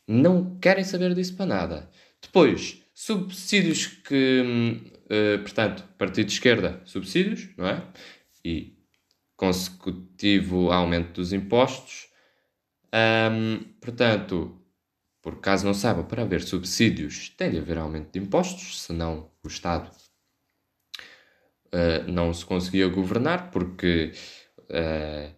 Não 0.08 0.60
querem 0.60 0.84
saber 0.84 1.13
disso 1.13 1.36
para 1.36 1.46
nada. 1.46 1.90
Depois, 2.22 2.82
subsídios 2.94 3.88
que 3.88 4.42
hum, 4.46 4.94
uh, 5.06 5.40
portanto, 5.42 5.88
partido 5.98 6.28
de 6.28 6.34
esquerda, 6.34 6.82
subsídios, 6.86 7.50
não 7.58 7.68
é? 7.68 7.88
E 8.44 8.78
consecutivo 9.36 10.72
aumento 10.72 11.13
dos 11.13 11.34
impostos. 11.34 12.12
Um, 12.94 13.64
portanto, 13.82 14.56
por 15.20 15.40
caso 15.40 15.66
não 15.66 15.74
saiba, 15.74 16.04
para 16.04 16.22
haver 16.22 16.42
subsídios 16.42 17.30
tem 17.30 17.50
de 17.50 17.58
haver 17.58 17.78
aumento 17.80 18.12
de 18.12 18.20
impostos, 18.20 18.82
senão 18.84 19.32
o 19.44 19.48
Estado 19.48 19.90
uh, 21.74 22.12
não 22.12 22.32
se 22.34 22.46
conseguia 22.46 22.88
governar, 22.88 23.50
porque 23.50 24.12
uh, 24.60 25.34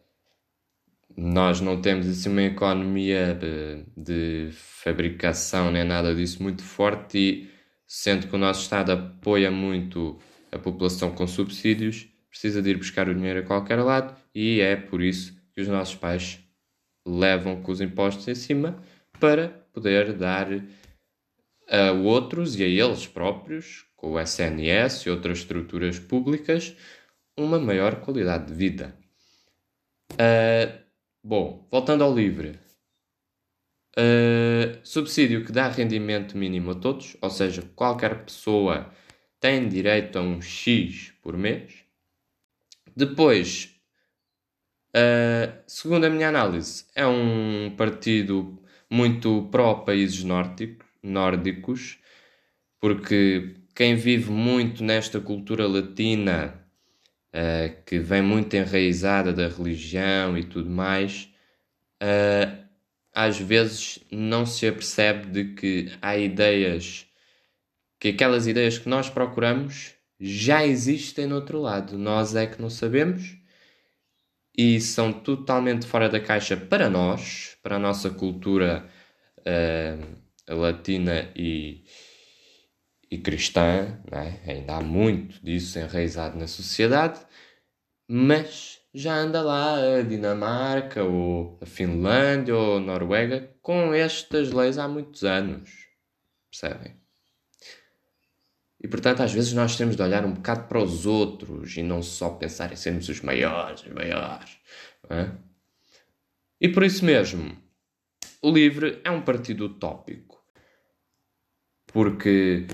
nós 1.15 1.61
não 1.61 1.81
temos 1.81 2.07
assim 2.09 2.29
uma 2.29 2.43
economia 2.43 3.33
de, 3.33 3.85
de, 3.95 4.49
fabricação 4.51 5.71
nem 5.71 5.85
nada 5.85 6.13
disso 6.13 6.43
muito 6.43 6.61
forte 6.61 7.17
e 7.17 7.49
sendo 7.87 8.27
que 8.27 8.35
o 8.35 8.39
nosso 8.39 8.63
Estado 8.63 8.91
apoia 8.91 9.49
muito 9.49 10.19
a 10.51 10.59
população 10.59 11.11
com 11.11 11.25
subsídios, 11.25 12.07
precisa 12.29 12.61
de 12.61 12.71
ir 12.71 12.77
buscar 12.77 13.07
o 13.07 13.15
dinheiro 13.15 13.39
a 13.39 13.43
qualquer 13.43 13.81
lado 13.81 14.13
e 14.33 14.59
é 14.59 14.75
por 14.75 15.01
isso 15.01 15.33
que 15.53 15.61
os 15.61 15.67
nossos 15.69 15.95
pais 15.95 16.44
levam 17.05 17.61
com 17.61 17.71
os 17.71 17.81
impostos 17.81 18.27
em 18.27 18.35
cima 18.35 18.81
para 19.19 19.49
poder 19.73 20.13
dar 20.13 20.47
a 21.69 21.91
outros 21.91 22.59
e 22.59 22.63
a 22.63 22.67
eles 22.67 23.07
próprios, 23.07 23.85
com 23.95 24.13
o 24.13 24.19
SNS 24.19 25.05
e 25.05 25.09
outras 25.09 25.39
estruturas 25.39 25.99
públicas, 25.99 26.75
uma 27.37 27.59
maior 27.59 28.01
qualidade 28.01 28.47
de 28.47 28.53
vida. 28.53 28.95
Uh, 30.13 30.79
bom, 31.23 31.67
voltando 31.71 32.03
ao 32.03 32.13
livre. 32.13 32.59
Uh, 33.97 34.77
subsídio 34.83 35.45
que 35.45 35.51
dá 35.51 35.69
rendimento 35.69 36.37
mínimo 36.37 36.71
a 36.71 36.75
todos, 36.75 37.15
ou 37.21 37.29
seja, 37.29 37.61
qualquer 37.75 38.25
pessoa 38.25 38.91
tem 39.39 39.67
direito 39.67 40.17
a 40.17 40.21
um 40.21 40.41
X 40.41 41.13
por 41.21 41.37
mês. 41.37 41.85
Depois, 42.95 43.74
uh, 44.95 45.53
segundo 45.67 46.05
a 46.05 46.09
minha 46.09 46.29
análise, 46.29 46.85
é 46.95 47.05
um 47.05 47.73
partido 47.75 48.57
muito 48.89 49.49
pró-países 49.51 50.23
nórdicos, 51.03 51.99
porque 52.79 53.55
quem 53.75 53.95
vive 53.95 54.31
muito 54.31 54.83
nesta 54.83 55.19
cultura 55.19 55.67
latina, 55.67 56.55
uh, 57.33 57.83
que 57.85 57.99
vem 57.99 58.21
muito 58.21 58.55
enraizada 58.55 59.33
da 59.33 59.47
religião 59.47 60.37
e 60.37 60.43
tudo 60.43 60.69
mais, 60.69 61.29
uh, 62.01 62.65
às 63.13 63.39
vezes 63.39 63.99
não 64.11 64.45
se 64.45 64.67
apercebe 64.67 65.27
de 65.27 65.53
que 65.55 65.91
há 66.01 66.17
ideias, 66.17 67.05
que 67.99 68.09
aquelas 68.09 68.47
ideias 68.47 68.77
que 68.77 68.89
nós 68.89 69.09
procuramos 69.09 69.93
já 70.19 70.65
existem 70.65 71.27
no 71.27 71.35
outro 71.35 71.59
lado. 71.59 71.97
Nós 71.97 72.35
é 72.35 72.45
que 72.47 72.61
não 72.61 72.69
sabemos 72.69 73.37
e 74.57 74.79
são 74.79 75.11
totalmente 75.11 75.85
fora 75.85 76.09
da 76.09 76.19
caixa 76.19 76.55
para 76.55 76.89
nós, 76.89 77.57
para 77.61 77.75
a 77.75 77.79
nossa 77.79 78.09
cultura 78.09 78.85
uh, 79.39 80.53
latina 80.53 81.29
e, 81.35 81.83
e 83.11 83.17
cristã. 83.17 83.99
É? 84.11 84.51
Ainda 84.51 84.77
há 84.77 84.81
muito 84.81 85.43
disso 85.43 85.77
enraizado 85.79 86.37
na 86.37 86.47
sociedade, 86.47 87.19
mas 88.07 88.79
já 88.93 89.15
anda 89.15 89.41
lá 89.41 89.97
a 89.97 90.01
Dinamarca, 90.01 91.03
ou 91.03 91.59
a 91.61 91.65
Finlândia, 91.65 92.55
ou 92.55 92.77
a 92.77 92.79
Noruega 92.79 93.53
com 93.61 93.93
estas 93.93 94.51
leis 94.51 94.77
há 94.77 94.87
muitos 94.87 95.23
anos. 95.23 95.69
Percebem? 96.49 97.04
E 98.85 98.87
portanto, 98.87 99.23
às 99.23 99.33
vezes 99.33 99.51
nós 99.51 99.75
temos 99.75 99.95
de 99.95 100.03
olhar 100.03 100.23
um 100.23 100.33
bocado 100.33 100.67
para 100.67 100.77
os 100.77 101.07
outros 101.07 101.75
e 101.75 101.81
não 101.81 102.03
só 102.03 102.29
pensar 102.29 102.71
em 102.71 102.75
sermos 102.75 103.09
os 103.09 103.19
maiores, 103.19 103.81
os 103.81 103.91
maiores. 103.91 104.59
É? 105.09 105.31
E 106.61 106.69
por 106.69 106.83
isso 106.83 107.03
mesmo, 107.03 107.57
o 108.43 108.51
LIVRE 108.51 109.01
é 109.03 109.09
um 109.09 109.23
partido 109.23 109.65
utópico. 109.65 110.39
Porque 111.87 112.67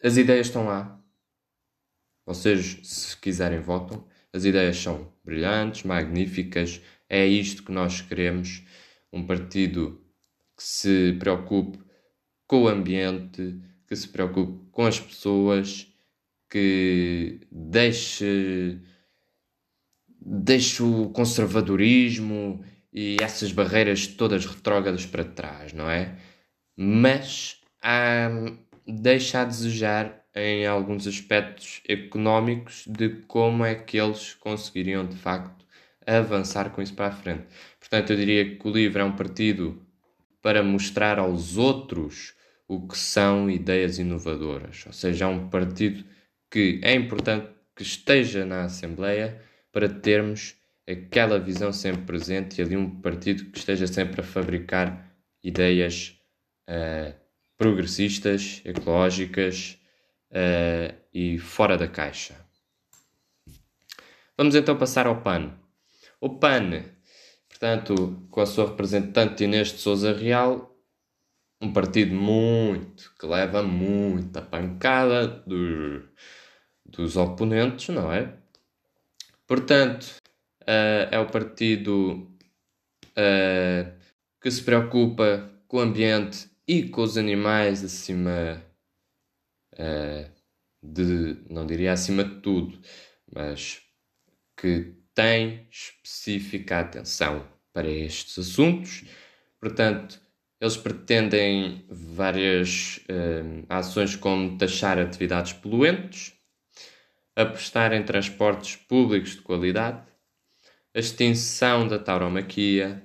as 0.00 0.16
ideias 0.16 0.46
estão 0.46 0.66
lá. 0.66 1.02
Vocês, 2.24 2.78
se 2.84 3.16
quiserem, 3.16 3.58
votam. 3.58 4.06
As 4.32 4.44
ideias 4.44 4.76
são 4.76 5.12
brilhantes, 5.24 5.82
magníficas. 5.82 6.80
É 7.08 7.26
isto 7.26 7.64
que 7.64 7.72
nós 7.72 8.00
queremos. 8.00 8.62
Um 9.12 9.26
partido 9.26 10.00
que 10.56 10.62
se 10.62 11.12
preocupe 11.18 11.82
com 12.46 12.62
o 12.62 12.68
ambiente, 12.68 13.60
que 13.94 14.00
se 14.00 14.08
preocupe 14.08 14.58
com 14.72 14.84
as 14.84 14.98
pessoas, 14.98 15.86
que 16.50 17.40
deixe, 17.50 18.80
deixe 20.20 20.82
o 20.82 21.10
conservadorismo 21.10 22.64
e 22.92 23.16
essas 23.22 23.52
barreiras 23.52 24.08
todas 24.08 24.44
retrógradas 24.46 25.06
para 25.06 25.24
trás, 25.24 25.72
não 25.72 25.88
é? 25.88 26.16
Mas 26.76 27.60
hum, 27.84 28.58
deixa 28.84 29.42
a 29.42 29.44
desejar 29.44 30.24
em 30.34 30.66
alguns 30.66 31.06
aspectos 31.06 31.80
económicos 31.88 32.84
de 32.88 33.10
como 33.28 33.64
é 33.64 33.76
que 33.76 33.96
eles 33.96 34.34
conseguiriam 34.34 35.06
de 35.06 35.16
facto 35.16 35.64
avançar 36.04 36.70
com 36.70 36.82
isso 36.82 36.94
para 36.94 37.06
a 37.06 37.12
frente. 37.12 37.44
Portanto, 37.78 38.10
eu 38.10 38.16
diria 38.16 38.56
que 38.56 38.66
o 38.66 38.72
livro 38.72 39.00
é 39.00 39.04
um 39.04 39.14
partido 39.14 39.80
para 40.42 40.64
mostrar 40.64 41.20
aos 41.20 41.56
outros 41.56 42.33
o 42.68 42.86
que 42.86 42.96
são 42.96 43.50
ideias 43.50 43.98
inovadoras. 43.98 44.84
Ou 44.86 44.92
seja, 44.92 45.24
é 45.24 45.28
um 45.28 45.48
partido 45.48 46.04
que 46.50 46.80
é 46.82 46.94
importante 46.94 47.48
que 47.74 47.82
esteja 47.82 48.44
na 48.44 48.64
Assembleia 48.64 49.40
para 49.72 49.88
termos 49.88 50.56
aquela 50.88 51.38
visão 51.38 51.72
sempre 51.72 52.02
presente 52.02 52.60
e 52.60 52.62
ali 52.62 52.76
um 52.76 53.00
partido 53.00 53.50
que 53.50 53.58
esteja 53.58 53.86
sempre 53.86 54.20
a 54.20 54.24
fabricar 54.24 55.10
ideias 55.42 56.18
uh, 56.68 57.14
progressistas, 57.56 58.60
ecológicas 58.64 59.78
uh, 60.30 60.94
e 61.12 61.38
fora 61.38 61.76
da 61.76 61.88
caixa. 61.88 62.34
Vamos 64.36 64.54
então 64.54 64.76
passar 64.76 65.06
ao 65.06 65.22
PAN. 65.22 65.54
O 66.20 66.38
PAN, 66.38 66.84
portanto, 67.48 68.26
com 68.30 68.40
a 68.40 68.46
sua 68.46 68.66
representante 68.66 69.44
Inês 69.44 69.68
de 69.68 69.78
Souza 69.78 70.12
Real, 70.12 70.73
um 71.64 71.72
partido 71.72 72.14
muito, 72.14 73.12
que 73.18 73.26
leva 73.26 73.62
muita 73.62 74.42
pancada 74.42 75.26
dos, 75.26 76.04
dos 76.84 77.16
oponentes, 77.16 77.88
não 77.88 78.12
é? 78.12 78.36
Portanto, 79.46 80.04
uh, 80.62 81.08
é 81.10 81.18
o 81.18 81.26
partido 81.30 82.30
uh, 83.10 83.92
que 84.40 84.50
se 84.50 84.62
preocupa 84.62 85.50
com 85.66 85.78
o 85.78 85.80
ambiente 85.80 86.50
e 86.68 86.88
com 86.88 87.02
os 87.02 87.16
animais 87.16 87.82
acima 87.82 88.62
uh, 89.74 90.30
de, 90.82 91.38
não 91.48 91.66
diria 91.66 91.92
acima 91.92 92.24
de 92.24 92.40
tudo, 92.40 92.78
mas 93.34 93.80
que 94.56 94.94
tem 95.14 95.66
específica 95.70 96.80
atenção 96.80 97.48
para 97.72 97.88
estes 97.88 98.38
assuntos. 98.38 99.04
Portanto, 99.58 100.20
eles 100.64 100.78
pretendem 100.78 101.84
várias 101.90 102.98
uh, 103.10 103.66
ações 103.68 104.16
como 104.16 104.56
taxar 104.56 104.98
atividades 104.98 105.52
poluentes, 105.52 106.32
apostar 107.36 107.92
em 107.92 108.02
transportes 108.02 108.74
públicos 108.74 109.32
de 109.32 109.42
qualidade, 109.42 110.02
a 110.94 110.98
extinção 110.98 111.86
da 111.86 111.98
tauromaquia, 111.98 113.04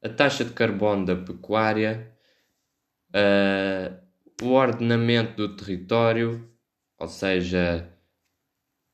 a 0.00 0.08
taxa 0.08 0.44
de 0.44 0.52
carbono 0.52 1.04
da 1.04 1.16
pecuária, 1.16 2.16
uh, 3.10 4.00
o 4.40 4.52
ordenamento 4.52 5.34
do 5.48 5.56
território, 5.56 6.48
ou 7.00 7.08
seja, 7.08 7.92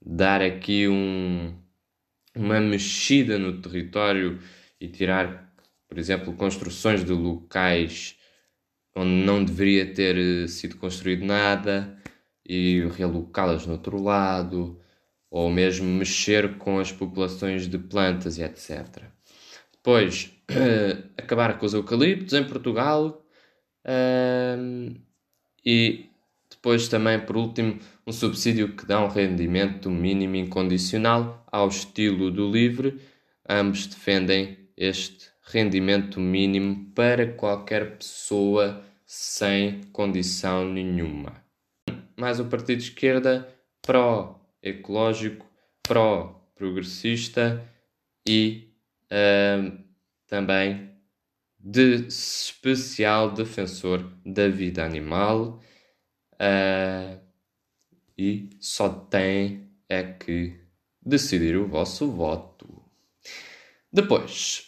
dar 0.01 0.41
aqui 0.41 0.89
um, 0.89 1.55
uma 2.35 2.59
mexida 2.59 3.39
no 3.39 3.61
território 3.61 4.41
e 4.81 4.89
tirar 4.89 5.48
por 5.89 5.99
exemplo, 5.99 6.33
construções 6.35 7.05
de 7.05 7.13
locais 7.13 8.17
onde 8.95 9.11
não 9.11 9.45
deveria 9.45 9.93
ter 9.93 10.17
eh, 10.17 10.49
sido 10.49 10.77
construído 10.77 11.25
nada 11.25 11.97
e 12.47 12.87
realocá-las 12.97 13.67
no 13.67 13.73
outro 13.73 14.03
lado, 14.03 14.81
ou 15.31 15.51
mesmo 15.51 15.87
mexer 15.87 16.57
com 16.59 16.79
as 16.79 16.91
populações 16.91 17.69
de 17.69 17.79
plantas 17.79 18.39
e 18.39 18.43
etc. 18.43 19.03
Depois, 19.73 20.33
acabar 21.17 21.59
com 21.59 21.67
os 21.67 21.75
eucaliptos 21.75 22.35
em 22.35 22.45
Portugal 22.45 23.25
e 25.65 26.07
depois 26.51 26.89
também, 26.89 27.21
por 27.21 27.37
último, 27.37 27.79
um 28.07 28.13
subsídio 28.13 28.75
que 28.75 28.87
dá 28.87 29.03
um 29.03 29.09
rendimento 29.09 29.91
mínimo 29.91 30.37
incondicional 30.37 31.47
ao 31.51 31.69
estilo 31.69 32.31
do 32.31 32.51
LIVRE. 32.51 33.01
Ambos 33.49 33.87
defendem 33.87 34.59
este 34.77 35.29
rendimento 35.51 36.21
mínimo 36.21 36.93
para 36.95 37.33
qualquer 37.33 37.97
pessoa 37.97 38.85
sem 39.07 39.83
condição 39.93 40.65
nenhuma. 40.69 41.43
mais 42.17 42.39
um 42.39 42.49
partido 42.49 42.79
de 42.79 42.85
esquerda 42.85 43.49
pró-ecológico, 43.81 45.47
pró-progressista 45.83 47.67
e 48.29 48.75
uh, 49.05 49.79
também 50.27 50.91
de 51.59 52.07
especial 52.07 53.31
defensor 53.33 54.05
da 54.27 54.49
vida 54.49 54.85
animal. 54.85 55.61
Uh, 56.35 57.19
e 58.17 58.51
só 58.61 58.89
tem 58.89 59.69
é 59.89 60.03
que 60.03 60.61
decidir 61.01 61.57
o 61.57 61.67
vosso 61.67 62.11
voto. 62.11 62.85
Depois, 63.91 64.68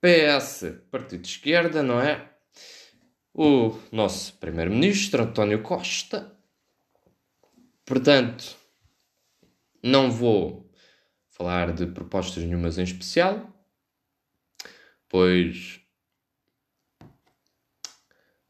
PS, 0.00 0.80
Partido 0.90 1.22
de 1.22 1.28
Esquerda, 1.28 1.82
não 1.82 2.00
é? 2.00 2.30
O 3.34 3.78
nosso 3.92 4.34
Primeiro-Ministro, 4.38 5.22
António 5.22 5.62
Costa. 5.62 6.34
Portanto, 7.84 8.56
não 9.82 10.10
vou 10.10 10.70
falar 11.28 11.72
de 11.72 11.86
propostas 11.86 12.42
nenhumas 12.44 12.78
em 12.78 12.82
especial, 12.82 13.52
pois 15.08 15.80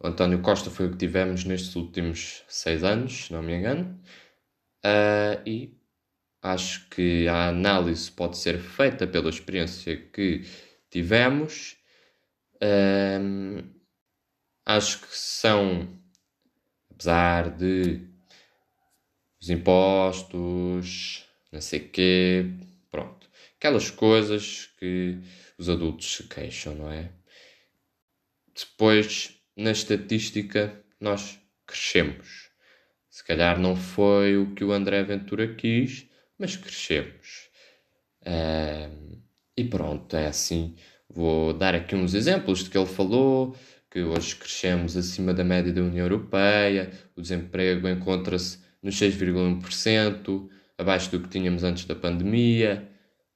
António 0.03 0.41
Costa 0.41 0.71
foi 0.71 0.87
o 0.87 0.91
que 0.93 0.97
tivemos 0.97 1.45
nestes 1.45 1.77
últimos 1.77 2.43
seis 2.49 2.83
anos, 2.83 3.27
se 3.27 3.33
não 3.33 3.43
me 3.43 3.55
engano. 3.55 4.01
Uh, 4.85 5.43
e 5.47 5.79
acho 6.43 6.89
que 6.89 7.29
a 7.29 7.49
análise 7.49 8.11
pode 8.11 8.39
ser 8.39 8.59
feita 8.59 9.07
pela 9.07 9.29
experiência 9.29 9.97
que 9.97 10.43
tivemos. 10.91 11.77
Uh, 12.57 13.65
acho 14.67 15.01
que 15.01 15.17
são, 15.17 15.99
apesar 16.91 17.51
de 17.57 18.07
os 19.41 19.49
impostos, 19.49 21.25
não 21.51 21.61
sei 21.61 21.81
quê, 21.81 22.45
pronto, 22.91 23.29
aquelas 23.57 23.91
coisas 23.91 24.67
que 24.79 25.19
os 25.57 25.69
adultos 25.71 26.17
se 26.17 26.25
queixam, 26.25 26.75
não 26.75 26.91
é? 26.91 27.11
Depois 28.55 29.41
na 29.57 29.71
estatística 29.71 30.85
nós 31.01 31.39
crescemos. 31.67 32.51
Se 33.09 33.25
calhar 33.25 33.59
não 33.59 33.75
foi 33.75 34.37
o 34.37 34.55
que 34.55 34.65
o 34.65 34.73
André 34.73 35.03
Ventura 35.03 35.55
quis, 35.55 36.07
mas 36.39 36.57
crescemos. 36.57 37.51
E 39.57 39.65
pronto, 39.65 40.17
é 40.17 40.27
assim. 40.27 40.77
Vou 41.09 41.53
dar 41.53 41.75
aqui 41.75 41.95
uns 41.95 42.15
exemplos 42.15 42.65
de 42.65 42.71
que 42.71 42.79
ele 42.79 42.87
falou, 42.87 43.57
que 43.91 44.01
hoje 44.03 44.37
crescemos 44.37 44.97
acima 44.97 45.35
da 45.35 45.43
média 45.43 45.73
da 45.73 45.83
União 45.83 46.05
Europeia, 46.05 46.93
o 47.17 47.21
desemprego 47.21 47.89
encontra-se 47.89 48.59
nos 48.83 48.95
6,1%, 48.95 50.49
abaixo 50.79 51.11
do 51.11 51.21
que 51.21 51.29
tínhamos 51.29 51.65
antes 51.65 51.85
da 51.85 51.95
pandemia, 51.95 52.89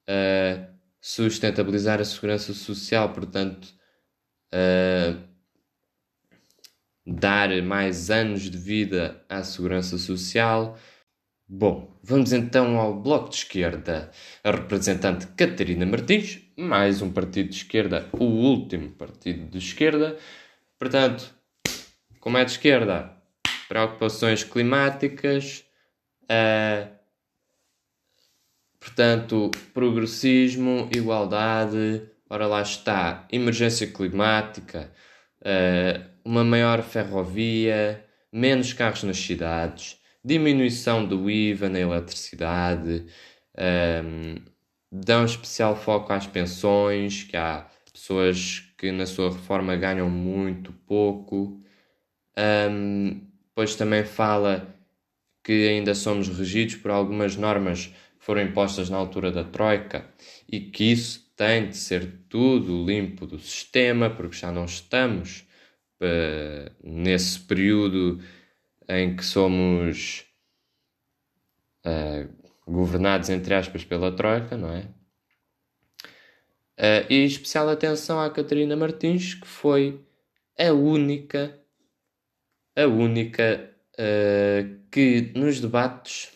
uh, 0.09 0.65
sustentabilizar 1.01 1.99
a 1.99 2.05
segurança 2.05 2.53
social, 2.53 3.13
portanto, 3.13 3.67
uh, 4.53 5.21
dar 7.05 7.49
mais 7.61 8.09
anos 8.09 8.43
de 8.49 8.57
vida 8.57 9.23
à 9.29 9.43
segurança 9.43 9.97
social. 9.97 10.77
Bom, 11.47 11.95
vamos 12.01 12.33
então 12.33 12.79
ao 12.79 12.99
Bloco 12.99 13.29
de 13.29 13.35
Esquerda. 13.35 14.09
A 14.43 14.49
representante 14.49 15.27
Catarina 15.27 15.85
Martins, 15.85 16.41
mais 16.57 17.03
um 17.03 17.11
partido 17.11 17.49
de 17.49 17.57
esquerda, 17.57 18.09
o 18.13 18.23
último 18.23 18.89
partido 18.89 19.51
de 19.51 19.59
esquerda. 19.59 20.17
Portanto, 20.79 21.31
como 22.19 22.39
é 22.39 22.43
de 22.43 22.49
esquerda, 22.49 23.15
preocupações 23.67 24.43
climáticas, 24.43 25.63
uh, 26.23 26.89
portanto, 28.79 29.51
progressismo, 29.71 30.89
igualdade, 30.95 32.09
ora 32.27 32.47
lá 32.47 32.63
está, 32.63 33.27
emergência 33.31 33.85
climática, 33.85 34.91
uh, 35.41 36.09
uma 36.25 36.43
maior 36.43 36.81
ferrovia, 36.81 38.03
menos 38.33 38.73
carros 38.73 39.03
nas 39.03 39.17
cidades, 39.17 40.03
diminuição 40.25 41.05
do 41.05 41.29
IVA 41.29 41.69
na 41.69 41.79
eletricidade, 41.79 43.05
um, 44.03 44.35
dão 44.91 45.23
especial 45.23 45.75
foco 45.75 46.11
às 46.11 46.25
pensões, 46.25 47.23
que 47.23 47.37
há 47.37 47.67
pessoas 47.93 48.63
que 48.75 48.91
na 48.91 49.05
sua 49.05 49.31
reforma 49.31 49.75
ganham 49.75 50.09
muito 50.09 50.73
pouco. 50.87 51.61
Um, 52.35 53.21
depois 53.49 53.75
também 53.75 54.03
fala 54.03 54.75
que 55.43 55.67
ainda 55.67 55.93
somos 55.93 56.27
regidos 56.27 56.75
por 56.75 56.89
algumas 56.89 57.35
normas 57.35 57.85
que 57.85 58.25
foram 58.25 58.41
impostas 58.41 58.89
na 58.89 58.97
altura 58.97 59.31
da 59.31 59.43
Troika 59.43 60.09
e 60.51 60.59
que 60.59 60.85
isso 60.91 61.31
tem 61.37 61.69
de 61.69 61.77
ser 61.77 62.21
tudo 62.27 62.83
limpo 62.83 63.27
do 63.27 63.37
sistema, 63.37 64.09
porque 64.09 64.35
já 64.35 64.51
não 64.51 64.65
estamos 64.65 65.45
uh, 66.01 66.71
nesse 66.83 67.39
período 67.41 68.19
em 68.87 69.15
que 69.15 69.23
somos 69.23 70.25
uh, 71.85 72.29
governados, 72.65 73.29
entre 73.29 73.53
aspas, 73.53 73.83
pela 73.83 74.15
Troika, 74.15 74.57
não 74.57 74.71
é? 74.71 74.87
Uh, 76.77 77.07
e 77.09 77.25
especial 77.25 77.69
atenção 77.69 78.19
à 78.19 78.29
Catarina 78.29 78.75
Martins, 78.75 79.33
que 79.33 79.47
foi 79.47 80.03
a 80.59 80.71
única, 80.73 81.57
a 82.75 82.85
única 82.85 83.73
uh, 83.93 84.89
que 84.91 85.31
nos 85.35 85.59
debates. 85.61 86.31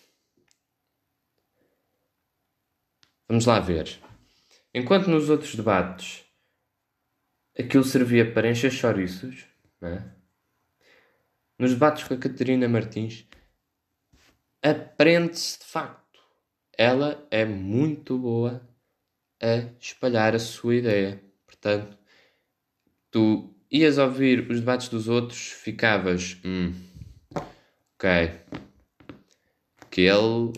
Vamos 3.28 3.46
lá 3.46 3.60
ver. 3.60 4.00
Enquanto 4.74 5.10
nos 5.10 5.30
outros 5.30 5.56
debates 5.56 6.24
aquilo 7.58 7.84
servia 7.84 8.32
para 8.32 8.50
encher 8.50 8.72
chouriços, 8.72 9.46
é? 9.82 10.19
Nos 11.60 11.74
debates 11.74 12.06
com 12.06 12.14
a 12.14 12.18
Catarina 12.18 12.70
Martins, 12.70 13.28
aprende-se 14.64 15.60
de 15.60 15.66
facto. 15.66 16.20
Ela 16.78 17.28
é 17.30 17.44
muito 17.44 18.18
boa 18.18 18.66
a 19.42 19.70
espalhar 19.80 20.34
a 20.34 20.40
sua 20.40 20.76
ideia. 20.76 21.22
Portanto, 21.46 21.98
tu 23.12 23.54
ias 23.70 23.98
ouvir 23.98 24.50
os 24.50 24.62
debates 24.62 24.88
dos 24.88 25.10
outros, 25.10 25.50
ficavas, 25.50 26.38
hum, 26.46 26.74
ok, 27.96 28.32
que 29.92 30.02
ele 30.02 30.54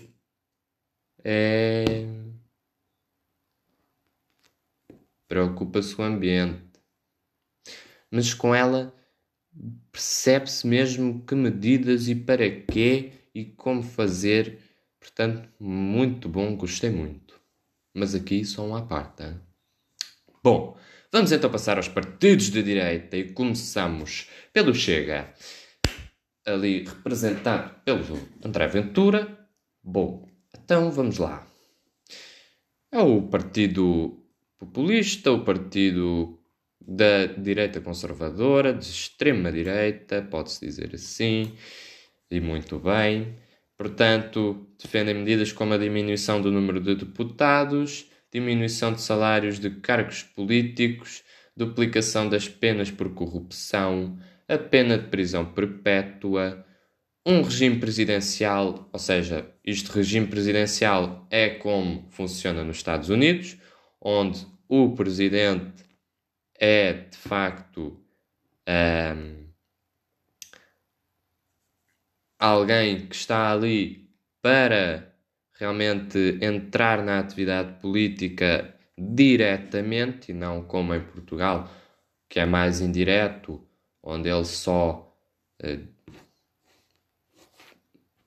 é. 1.24 2.06
preocupa-se 5.28 6.00
o 6.00 6.04
ambiente 6.04 6.72
mas 8.12 8.34
com 8.34 8.54
ela 8.54 8.94
percebe-se 9.92 10.66
mesmo 10.66 11.24
que 11.26 11.36
medidas 11.36 12.08
e 12.08 12.16
para 12.16 12.50
quê 12.50 13.12
e 13.34 13.46
como 13.46 13.84
fazer. 13.84 14.60
Portanto, 15.00 15.50
muito 15.60 16.30
bom, 16.30 16.56
gostei 16.56 16.90
muito. 16.90 17.40
Mas 17.94 18.16
aqui 18.16 18.46
só 18.46 18.64
um 18.66 18.76
à 18.76 18.82
parte. 18.82 19.24
Hein? 19.24 19.40
Bom, 20.44 20.78
vamos 21.12 21.32
então 21.32 21.52
passar 21.52 21.78
aos 21.78 21.88
partidos 21.88 22.50
de 22.50 22.64
direita 22.64 23.18
e 23.18 23.32
começamos 23.32 24.28
pelo 24.54 24.74
Chega, 24.74 25.34
ali 26.46 26.86
representado 26.86 27.76
pelo 27.84 28.18
André 28.44 28.68
Ventura. 28.68 29.50
Bom, 29.84 30.28
então 30.54 30.92
vamos 30.92 31.18
lá. 31.18 31.46
É 32.92 33.00
o 33.00 33.24
Partido 33.24 34.22
Populista, 34.58 35.32
o 35.32 35.44
Partido 35.44 36.41
da 36.86 37.26
direita 37.26 37.80
conservadora, 37.80 38.74
de 38.74 38.86
extrema 38.86 39.52
direita, 39.52 40.22
pode-se 40.22 40.66
dizer 40.66 40.92
assim, 40.94 41.54
e 42.30 42.40
muito 42.40 42.80
bem. 42.80 43.36
Portanto, 43.78 44.68
defendem 44.82 45.16
medidas 45.16 45.52
como 45.52 45.74
a 45.74 45.78
diminuição 45.78 46.42
do 46.42 46.52
número 46.52 46.80
de 46.80 46.96
deputados, 46.96 48.10
diminuição 48.32 48.94
de 48.94 49.02
salários 49.02 49.60
de 49.60 49.70
cargos 49.70 50.24
políticos, 50.24 51.24
duplicação 51.56 52.30
das 52.30 52.48
penas 52.48 52.90
por 52.90 53.14
corrupção, 53.14 54.18
a 54.48 54.58
pena 54.58 54.98
de 54.98 55.08
prisão 55.08 55.46
perpétua, 55.46 56.66
um 57.26 57.42
regime 57.42 57.80
presidencial, 57.80 58.90
ou 58.92 59.00
seja, 59.00 59.50
este 59.64 59.92
regime 59.92 60.28
presidencial 60.28 61.28
é 61.30 61.50
como 61.50 62.08
funciona 62.10 62.64
nos 62.64 62.78
Estados 62.78 63.10
Unidos, 63.10 63.58
onde 64.02 64.46
o 64.68 64.96
presidente 64.96 65.84
é 66.62 66.94
de 66.94 67.18
facto 67.18 68.00
um, 68.70 69.48
alguém 72.38 73.08
que 73.08 73.16
está 73.16 73.52
ali 73.52 74.08
para 74.44 75.12
realmente 75.56 76.38
entrar 76.40 77.04
na 77.04 77.20
atividade 77.20 77.80
política 77.82 78.76
diretamente 78.96 80.32
e 80.32 80.36
não 80.36 80.64
como 80.64 80.94
em 80.94 81.04
Portugal, 81.04 81.68
que 82.30 82.40
é 82.40 82.46
mais 82.46 82.80
indireto, 82.80 83.68
onde 84.04 84.30
ele 84.30 84.46
só 84.46 85.18
uh, 85.64 85.88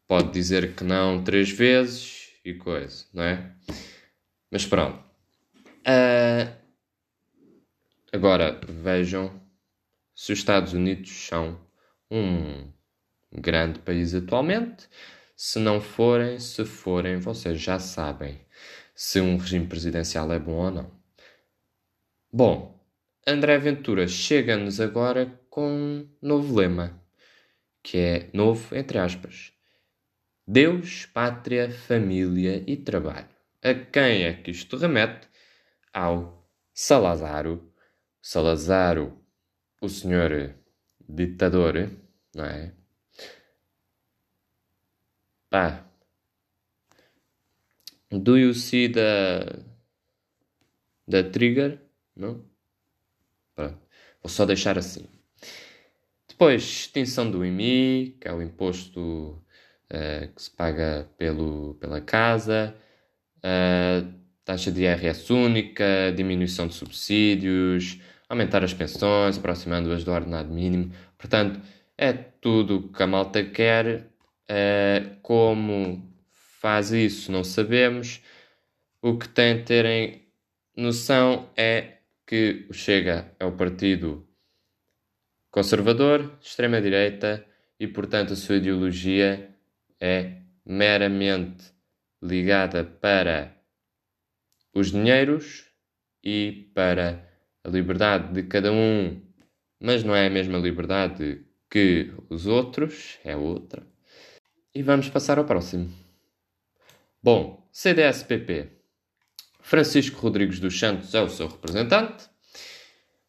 pode 0.09 0.33
dizer 0.33 0.75
que 0.75 0.83
não 0.83 1.23
três 1.23 1.51
vezes 1.51 2.33
e 2.45 2.55
coisa, 2.55 3.07
não 3.13 3.23
é? 3.23 3.53
Mas 4.51 4.67
pronto. 4.67 4.99
Uh, 5.87 6.64
agora 8.15 8.61
vejam 8.69 9.43
se 10.15 10.33
os 10.33 10.39
Estados 10.39 10.73
Unidos 10.73 11.11
são 11.11 11.61
um 12.09 12.73
grande 13.33 13.81
país 13.81 14.15
atualmente. 14.15 14.89
Se 15.37 15.59
não 15.59 15.81
forem, 15.81 16.39
se 16.39 16.65
forem, 16.65 17.19
vocês 17.19 17.61
já 17.61 17.81
sabem 17.81 18.41
se 18.95 19.21
um 19.21 19.37
regime 19.37 19.67
presidencial 19.67 20.33
é 20.33 20.39
bom 20.39 20.53
ou 20.53 20.71
não. 20.71 20.91
Bom, 22.33 22.81
André 23.27 23.59
Ventura 23.59 24.07
chega-nos 24.07 24.81
agora 24.81 25.41
com 25.51 25.69
um 25.69 26.09
novo 26.23 26.55
lema, 26.55 27.03
que 27.83 27.99
é 27.99 28.31
novo 28.33 28.77
entre 28.77 28.99
aspas. 28.99 29.53
Deus, 30.47 31.07
pátria, 31.07 31.69
família 31.69 32.63
e 32.65 32.77
trabalho. 32.77 33.29
A 33.61 33.75
quem 33.75 34.23
é 34.25 34.35
que 34.35 34.53
isto 34.53 34.77
remete? 34.77 35.27
Ao 35.93 36.49
Salazaro. 36.73 37.74
Salazaro, 38.27 39.23
o 39.83 39.89
senhor 39.89 40.55
ditador, 41.07 41.91
não 42.35 42.47
é? 42.47 42.73
Pá. 45.51 45.85
Do 48.11 48.39
you 48.39 48.55
see 48.55 48.89
the, 48.89 49.63
the 51.07 51.23
trigger? 51.25 51.79
Não? 52.17 52.43
Pronto. 53.55 53.79
Vou 54.23 54.31
só 54.31 54.47
deixar 54.47 54.79
assim. 54.79 55.07
Depois, 56.27 56.63
extinção 56.63 57.31
do 57.31 57.45
IMI, 57.45 58.17
que 58.19 58.27
é 58.27 58.33
o 58.33 58.41
imposto 58.41 59.39
uh, 59.91 60.35
que 60.35 60.43
se 60.43 60.51
paga 60.51 61.11
pelo, 61.19 61.75
pela 61.75 62.01
casa, 62.01 62.75
uh, 63.41 64.11
taxa 64.47 64.73
de 64.73 64.85
IRS 64.85 65.31
única, 65.31 66.11
diminuição 66.17 66.67
de 66.67 66.73
subsídios, 66.75 68.01
aumentar 68.29 68.65
as 68.65 68.75
pensões, 68.75 69.39
aproximando-as 69.39 70.05
do 70.05 70.13
ordenado 70.13 70.53
mínimo. 70.53 70.93
Portanto, 71.17 71.61
é 71.97 72.13
tudo 72.13 72.77
o 72.77 72.93
que 72.93 73.03
a 73.03 73.07
malta 73.07 73.45
quer. 73.45 74.11
Uh, 74.45 75.17
como 75.23 76.13
faz 76.61 76.91
isso, 76.93 77.31
não 77.33 77.45
sabemos. 77.45 78.21
O 79.01 79.19
que 79.19 79.29
tem 79.29 79.59
de 79.59 79.63
terem 79.65 80.23
noção 80.77 81.51
é 81.57 81.99
que 82.27 82.67
o 82.69 82.73
Chega 82.73 83.33
é 83.39 83.45
o 83.45 83.53
partido 83.53 84.27
conservador, 85.51 86.37
extrema-direita 86.41 87.47
e, 87.79 87.87
portanto, 87.87 88.33
a 88.33 88.37
sua 88.37 88.57
ideologia 88.57 89.55
é 90.01 90.39
meramente 90.65 91.73
ligada 92.23 92.83
para 92.85 93.55
os 94.75 94.91
dinheiros 94.91 95.67
e 96.23 96.71
para 96.75 97.34
a 97.65 97.69
liberdade 97.69 98.33
de 98.33 98.43
cada 98.43 98.71
um, 98.71 99.21
mas 99.81 100.05
não 100.05 100.15
é 100.15 100.27
a 100.27 100.31
mesma 100.31 100.59
liberdade 100.59 101.45
que 101.71 102.13
os 102.29 102.47
outros, 102.47 103.19
é 103.25 103.35
outra. 103.35 103.83
E 104.75 104.83
vamos 104.83 105.09
passar 105.09 105.39
ao 105.39 105.45
próximo. 105.45 105.91
Bom, 107.23 107.67
CDS-PP. 107.73 108.69
Francisco 109.61 110.21
Rodrigues 110.21 110.61
dos 110.61 110.79
Santos 110.79 111.15
é 111.15 111.23
o 111.23 111.29
seu 111.29 111.49
representante. 111.49 112.29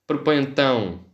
Propõe 0.05 0.41
então 0.41 1.05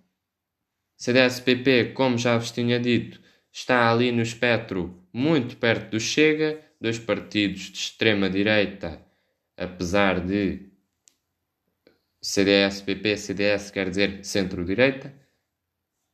CDS-PP, 0.98 1.94
como 1.94 2.18
já 2.18 2.38
vos 2.38 2.52
tinha 2.52 2.80
dito, 2.80 3.22
está 3.52 3.92
ali 3.92 4.12
no 4.12 4.22
espectro 4.22 5.00
muito 5.14 5.58
perto 5.58 5.92
do 5.92 6.00
Chega, 6.00 6.60
dois 6.80 6.98
partidos 6.98 7.64
de 7.64 7.78
extrema-direita, 7.78 9.00
apesar 9.56 10.20
de 10.20 10.71
CDS-PP, 12.22 13.18
CDS 13.18 13.72
quer 13.72 13.90
dizer 13.90 14.24
centro-direita, 14.24 15.14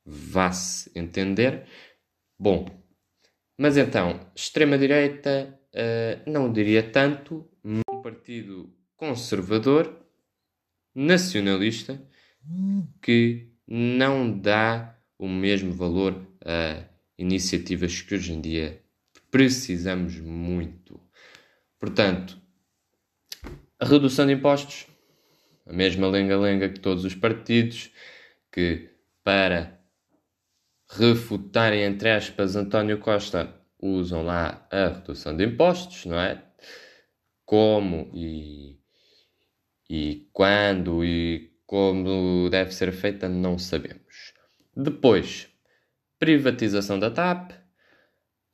vá-se 0.04 0.90
entender. 0.94 1.66
Bom, 2.38 2.66
mas 3.58 3.76
então, 3.76 4.20
extrema-direita, 4.34 5.60
uh, 5.74 6.30
não 6.30 6.52
diria 6.52 6.82
tanto, 6.82 7.50
um 7.64 7.82
partido 8.02 8.72
conservador, 8.96 10.06
nacionalista, 10.94 12.02
que 13.02 13.52
não 13.66 14.38
dá 14.38 14.98
o 15.18 15.28
mesmo 15.28 15.72
valor 15.72 16.26
a 16.44 16.84
iniciativas 17.18 18.00
que 18.00 18.14
hoje 18.14 18.32
em 18.32 18.40
dia 18.40 18.82
precisamos 19.30 20.18
muito. 20.18 21.00
Portanto, 21.78 22.40
redução 23.80 24.26
de 24.26 24.32
impostos, 24.32 24.87
a 25.68 25.72
mesma 25.72 26.08
lenga-lenga 26.08 26.68
que 26.68 26.80
todos 26.80 27.04
os 27.04 27.14
partidos, 27.14 27.90
que 28.50 28.90
para 29.22 29.78
refutarem, 30.90 31.82
entre 31.82 32.10
aspas, 32.10 32.56
António 32.56 32.98
Costa, 32.98 33.54
usam 33.80 34.24
lá 34.24 34.66
a 34.70 34.88
redução 34.88 35.36
de 35.36 35.44
impostos, 35.44 36.06
não 36.06 36.18
é? 36.18 36.42
Como 37.44 38.10
e 38.14 38.78
e 39.90 40.28
quando 40.32 41.04
e 41.04 41.50
como 41.66 42.48
deve 42.50 42.72
ser 42.72 42.92
feita, 42.92 43.28
não 43.28 43.58
sabemos. 43.58 44.32
Depois, 44.76 45.48
privatização 46.18 46.98
da 46.98 47.10
TAP. 47.10 47.52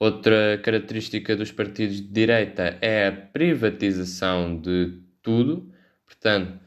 Outra 0.01 0.59
característica 0.63 1.37
dos 1.37 1.53
partidos 1.53 1.97
de 1.97 2.09
direita 2.09 2.77
é 2.81 3.07
a 3.07 3.13
privatização 3.13 4.61
de 4.61 5.01
tudo. 5.23 5.73
Portanto, 6.05 6.61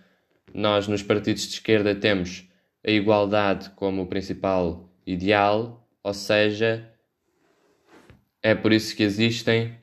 nós 0.58 0.88
nos 0.88 1.04
partidos 1.04 1.44
de 1.44 1.54
esquerda 1.54 1.94
temos 1.94 2.50
a 2.84 2.90
igualdade 2.90 3.70
como 3.76 4.02
o 4.02 4.08
principal 4.08 4.90
ideal, 5.06 5.88
ou 6.04 6.14
seja, 6.14 6.92
é 8.42 8.56
por 8.56 8.74
isso 8.74 8.96
que 8.96 9.04
existem 9.04 9.78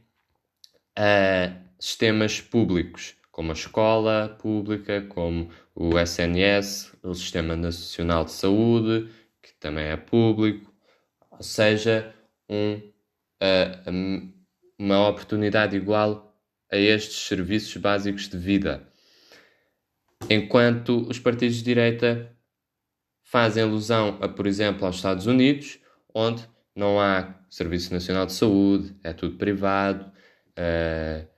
uh, 0.99 1.55
sistemas 1.79 2.41
públicos 2.41 3.15
como 3.31 3.51
a 3.51 3.55
escola 3.55 4.37
pública, 4.41 5.03
como 5.09 5.49
o 5.75 5.99
SNS, 5.99 6.93
o 7.03 7.15
Sistema 7.15 7.57
Nacional 7.57 8.25
de 8.25 8.33
Saúde, 8.33 9.11
que 9.43 9.53
também 9.61 9.87
é 9.87 9.97
público, 9.97 10.73
ou 11.31 11.43
seja, 11.43 12.15
um, 12.49 12.75
uh, 13.43 14.33
uma 14.79 15.09
oportunidade 15.09 15.77
igual 15.77 16.37
a 16.71 16.77
estes 16.77 17.27
serviços 17.27 17.77
básicos 17.77 18.29
de 18.29 18.39
vida. 18.39 18.89
Enquanto 20.31 21.07
os 21.09 21.19
partidos 21.19 21.57
de 21.57 21.65
direita 21.65 22.35
fazem 23.23 23.63
alusão 23.63 24.19
a, 24.21 24.29
por 24.29 24.47
exemplo, 24.47 24.87
aos 24.87 24.97
Estados 24.97 25.27
Unidos, 25.27 25.79
onde 26.15 26.49
não 26.75 27.01
há 27.01 27.35
Serviço 27.51 27.93
Nacional 27.93 28.27
de 28.27 28.33
Saúde, 28.33 28.95
é 29.03 29.13
tudo 29.13 29.37
privado, 29.37 30.07
uh, 30.59 31.29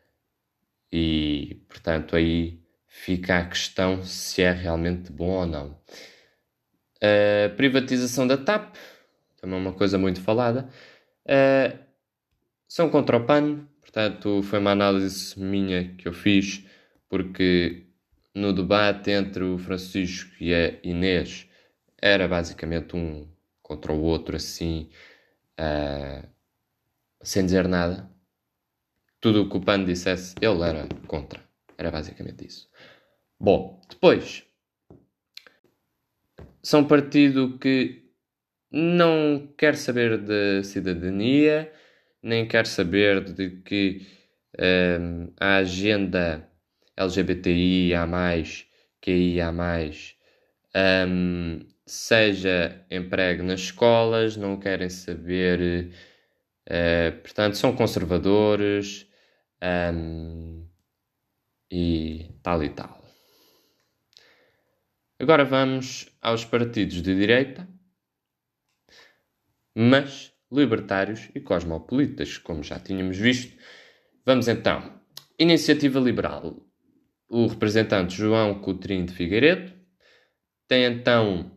e, 0.93 1.63
portanto, 1.69 2.17
aí 2.17 2.61
fica 2.87 3.39
a 3.39 3.47
questão 3.47 4.03
se 4.03 4.43
é 4.43 4.53
realmente 4.53 5.13
bom 5.13 5.31
ou 5.31 5.47
não. 5.47 5.79
A 7.03 7.55
privatização 7.55 8.27
da 8.27 8.37
TAP, 8.37 8.77
também 9.41 9.59
uma 9.59 9.73
coisa 9.73 9.99
muito 9.99 10.21
falada, 10.21 10.69
uh, 11.27 11.79
são 12.69 12.89
contra 12.89 13.17
o 13.17 13.25
PAN, 13.27 13.67
portanto, 13.81 14.43
foi 14.43 14.59
uma 14.59 14.73
análise 14.73 15.39
minha 15.39 15.95
que 15.97 16.09
eu 16.09 16.13
fiz, 16.13 16.65
porque 17.09 17.86
no 18.37 18.53
debate 18.53 19.11
entre 19.11 19.43
o 19.43 19.59
Francisco 19.59 20.31
e 20.41 20.55
a 20.55 20.79
Inês 20.85 21.49
era 22.01 22.29
basicamente 22.29 22.95
um 22.95 23.27
contra 23.63 23.93
o 23.93 24.01
outro, 24.01 24.37
assim, 24.37 24.91
uh, 25.59 26.29
sem 27.23 27.45
dizer 27.45 27.67
nada 27.67 28.09
tudo 29.21 29.43
o 29.43 29.49
que 29.49 29.57
o 29.57 29.61
PAN 29.61 29.85
dissesse, 29.85 30.37
ele 30.41 30.63
era 30.63 30.87
contra. 31.09 31.43
Era 31.77 31.91
basicamente 31.91 32.47
isso. 32.47 32.71
Bom, 33.41 33.81
depois. 33.89 34.45
São 36.63 36.87
partido 36.87 37.59
que 37.59 38.05
não 38.71 39.53
quer 39.59 39.75
saber 39.77 40.19
de 40.19 40.63
cidadania, 40.63 41.73
nem 42.23 42.47
quer 42.47 42.67
saber 42.67 43.25
de 43.25 43.63
que 43.63 44.07
um, 45.01 45.33
a 45.41 45.57
agenda 45.57 46.49
LGBTI 46.97 47.95
a 47.95 48.07
mais, 48.07 48.67
QI 49.01 49.41
a 49.41 49.53
mais, 49.53 50.17
um, 51.09 51.61
seja 51.85 52.85
emprego 52.91 53.43
nas 53.43 53.61
escolas, 53.61 54.37
não 54.37 54.59
querem 54.59 54.89
saber 54.89 55.93
Uh, 56.69 57.21
portanto, 57.21 57.57
são 57.57 57.77
conservadores 57.77 59.09
um, 59.95 60.67
e 61.71 62.29
tal 62.43 62.63
e 62.65 62.71
tal. 62.71 63.05
Agora 65.19 65.45
vamos 65.45 66.09
aos 66.21 66.45
partidos 66.45 67.01
de 67.01 67.15
direita, 67.15 67.69
mas 69.75 70.33
libertários 70.51 71.31
e 71.35 71.41
cosmopolitas, 71.41 72.37
como 72.37 72.65
já 72.65 72.81
tínhamos 72.81 73.17
visto. 73.17 73.57
Vamos 74.25 74.49
então. 74.49 75.01
Iniciativa 75.39 76.01
Liberal. 76.01 76.66
O 77.29 77.47
representante 77.47 78.17
João 78.17 78.61
Coutrinho 78.61 79.07
de 79.07 79.13
Figueiredo. 79.13 79.73
Tem 80.69 80.85
então 80.85 81.51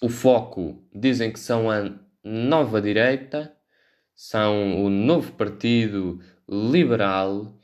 o 0.00 0.08
foco, 0.08 0.82
dizem 0.94 1.32
que 1.32 1.38
são 1.38 1.70
a 1.70 1.98
nova 2.24 2.80
direita, 2.80 3.54
são 4.14 4.84
o 4.84 4.90
novo 4.90 5.32
partido 5.32 6.20
liberal 6.48 7.58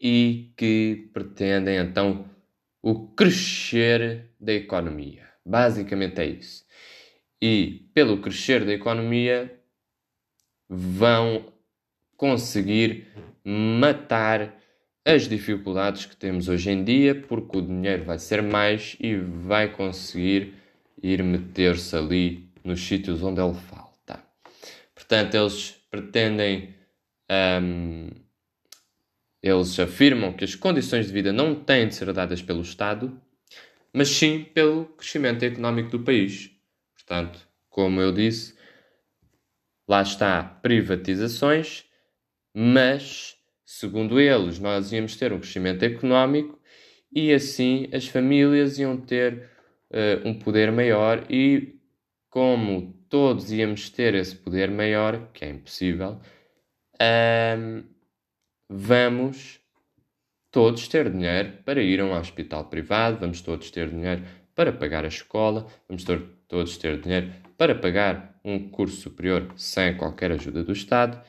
e 0.00 0.52
que 0.56 1.10
pretendem 1.12 1.76
então 1.76 2.28
o 2.82 3.08
crescer 3.08 4.30
da 4.40 4.52
economia. 4.52 5.26
Basicamente 5.44 6.20
é 6.20 6.26
isso. 6.26 6.64
E 7.40 7.90
pelo 7.94 8.20
crescer 8.20 8.64
da 8.64 8.72
economia 8.72 9.60
vão 10.68 11.52
conseguir 12.16 13.06
matar 13.44 14.57
as 15.08 15.26
dificuldades 15.26 16.04
que 16.04 16.14
temos 16.14 16.50
hoje 16.50 16.70
em 16.70 16.84
dia, 16.84 17.14
porque 17.14 17.56
o 17.56 17.62
dinheiro 17.62 18.04
vai 18.04 18.18
ser 18.18 18.42
mais 18.42 18.94
e 19.00 19.16
vai 19.16 19.72
conseguir 19.72 20.52
ir 21.02 21.22
meter-se 21.22 21.96
ali 21.96 22.46
nos 22.62 22.86
sítios 22.86 23.22
onde 23.22 23.40
ele 23.40 23.54
falta. 23.54 24.22
Portanto, 24.94 25.34
eles 25.34 25.80
pretendem. 25.90 26.74
Um, 27.30 28.10
eles 29.42 29.78
afirmam 29.80 30.32
que 30.34 30.44
as 30.44 30.54
condições 30.54 31.06
de 31.06 31.12
vida 31.12 31.32
não 31.32 31.54
têm 31.54 31.88
de 31.88 31.94
ser 31.94 32.12
dadas 32.12 32.42
pelo 32.42 32.60
Estado, 32.60 33.18
mas 33.94 34.08
sim 34.08 34.44
pelo 34.44 34.84
crescimento 34.84 35.42
económico 35.42 35.90
do 35.90 36.00
país. 36.00 36.50
Portanto, 36.92 37.48
como 37.70 37.98
eu 37.98 38.12
disse, 38.12 38.54
lá 39.88 40.02
está 40.02 40.42
privatizações, 40.42 41.84
mas, 42.52 43.37
segundo 43.68 44.18
eles, 44.18 44.58
nós 44.58 44.92
íamos 44.92 45.14
ter 45.14 45.30
um 45.30 45.38
crescimento 45.38 45.82
económico 45.82 46.58
e 47.12 47.34
assim 47.34 47.86
as 47.92 48.08
famílias 48.08 48.78
iam 48.78 48.96
ter 48.96 49.50
uh, 49.90 50.26
um 50.26 50.38
poder 50.38 50.72
maior 50.72 51.30
e, 51.30 51.78
como 52.30 52.94
todos 53.10 53.52
íamos 53.52 53.90
ter 53.90 54.14
esse 54.14 54.34
poder 54.34 54.70
maior, 54.70 55.30
que 55.34 55.44
é 55.44 55.50
impossível, 55.50 56.18
um, 56.98 57.84
vamos 58.70 59.60
todos 60.50 60.88
ter 60.88 61.10
dinheiro 61.10 61.58
para 61.62 61.82
ir 61.82 62.00
a 62.00 62.06
um 62.06 62.18
hospital 62.18 62.70
privado, 62.70 63.18
vamos 63.18 63.42
todos 63.42 63.70
ter 63.70 63.90
dinheiro 63.90 64.24
para 64.54 64.72
pagar 64.72 65.04
a 65.04 65.08
escola, 65.08 65.66
vamos 65.86 66.04
ter, 66.04 66.22
todos 66.48 66.78
ter 66.78 66.98
dinheiro 67.02 67.30
para 67.58 67.74
pagar 67.74 68.40
um 68.42 68.70
curso 68.70 68.96
superior 68.96 69.52
sem 69.56 69.94
qualquer 69.94 70.32
ajuda 70.32 70.64
do 70.64 70.72
Estado 70.72 71.22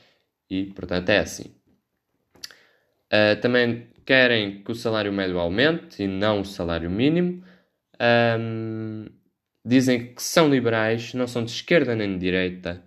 e, 0.48 0.64
portanto, 0.72 1.10
é 1.10 1.18
assim. 1.18 1.59
Uh, 3.12 3.40
também 3.40 3.88
querem 4.04 4.62
que 4.62 4.70
o 4.70 4.74
salário 4.74 5.12
médio 5.12 5.38
aumente 5.38 6.02
e 6.02 6.06
não 6.06 6.40
o 6.40 6.44
salário 6.44 6.90
mínimo. 6.90 7.44
Um, 8.38 9.06
dizem 9.64 10.14
que 10.14 10.22
são 10.22 10.48
liberais, 10.48 11.14
não 11.14 11.26
são 11.26 11.44
de 11.44 11.50
esquerda 11.50 11.94
nem 11.94 12.14
de 12.14 12.18
direita, 12.18 12.84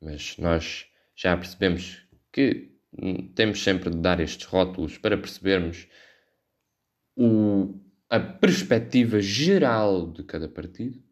mas 0.00 0.36
nós 0.38 0.86
já 1.16 1.36
percebemos 1.36 2.06
que 2.32 2.70
temos 3.34 3.62
sempre 3.62 3.90
de 3.90 3.98
dar 3.98 4.20
estes 4.20 4.46
rótulos 4.46 4.98
para 4.98 5.16
percebermos 5.16 5.86
o, 7.16 7.74
a 8.08 8.18
perspectiva 8.18 9.20
geral 9.20 10.10
de 10.10 10.24
cada 10.24 10.48
partido. 10.48 11.02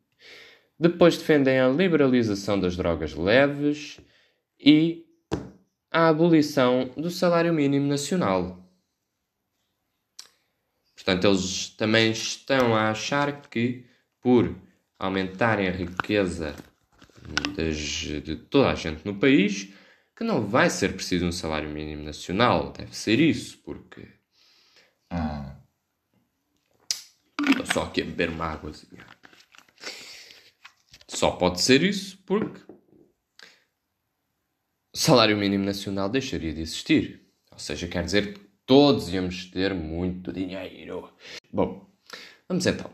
Depois 0.78 1.16
defendem 1.16 1.58
a 1.58 1.68
liberalização 1.68 2.58
das 2.58 2.76
drogas 2.76 3.14
leves 3.14 4.00
e 4.60 5.04
a 5.90 6.08
abolição 6.08 6.90
do 6.96 7.10
salário 7.10 7.52
mínimo 7.52 7.86
nacional. 7.86 8.62
Portanto, 10.94 11.26
eles 11.26 11.70
também 11.70 12.10
estão 12.10 12.74
a 12.74 12.90
achar 12.90 13.40
que, 13.48 13.86
por 14.20 14.54
aumentarem 14.98 15.68
a 15.68 15.72
riqueza 15.72 16.54
das, 17.56 17.76
de 17.76 18.36
toda 18.36 18.70
a 18.70 18.74
gente 18.74 19.06
no 19.06 19.14
país, 19.14 19.72
que 20.16 20.24
não 20.24 20.46
vai 20.46 20.68
ser 20.68 20.94
preciso 20.94 21.24
um 21.24 21.32
salário 21.32 21.70
mínimo 21.70 22.02
nacional. 22.02 22.72
Deve 22.72 22.94
ser 22.94 23.20
isso, 23.20 23.58
porque. 23.58 24.06
Ah. 25.08 25.56
Estou 27.48 27.66
só 27.66 27.82
aqui 27.84 28.02
a 28.02 28.04
beber 28.04 28.30
uma 28.30 28.46
águazinha. 28.46 29.06
Só 31.06 31.30
pode 31.30 31.62
ser 31.62 31.82
isso 31.82 32.18
porque 32.26 32.60
o 34.98 35.00
salário 35.00 35.36
mínimo 35.36 35.64
nacional 35.64 36.08
deixaria 36.08 36.52
de 36.52 36.60
existir. 36.60 37.20
Ou 37.52 37.58
seja, 37.60 37.86
quer 37.86 38.04
dizer 38.04 38.34
que 38.34 38.40
todos 38.66 39.08
íamos 39.08 39.44
ter 39.44 39.72
muito 39.72 40.32
dinheiro. 40.32 41.12
Bom, 41.52 41.88
vamos 42.48 42.66
então. 42.66 42.90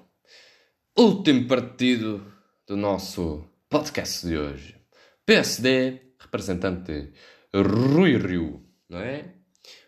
Último 0.99 1.49
partido 1.49 2.31
do 2.67 2.77
nosso 2.77 3.49
podcast 3.71 4.27
de 4.27 4.37
hoje. 4.37 4.77
PSD 5.25 5.99
representante 6.21 7.11
Rui 7.55 8.19
Rio, 8.19 8.63
não 8.87 8.99
é? 8.99 9.37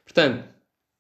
Portanto, 0.03 0.49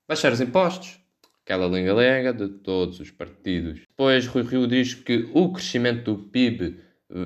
baixar 0.07 0.35
os 0.35 0.40
impostos, 0.42 1.00
aquela 1.42 1.66
lenga-lenga 1.66 2.35
de 2.35 2.46
todos 2.59 3.00
os 3.00 3.11
partidos. 3.11 3.81
Depois, 3.88 4.26
Rui 4.26 4.42
Rio 4.42 4.66
diz 4.66 4.92
que 4.92 5.31
o 5.33 5.50
crescimento 5.50 6.14
do 6.14 6.24
PIB 6.29 6.79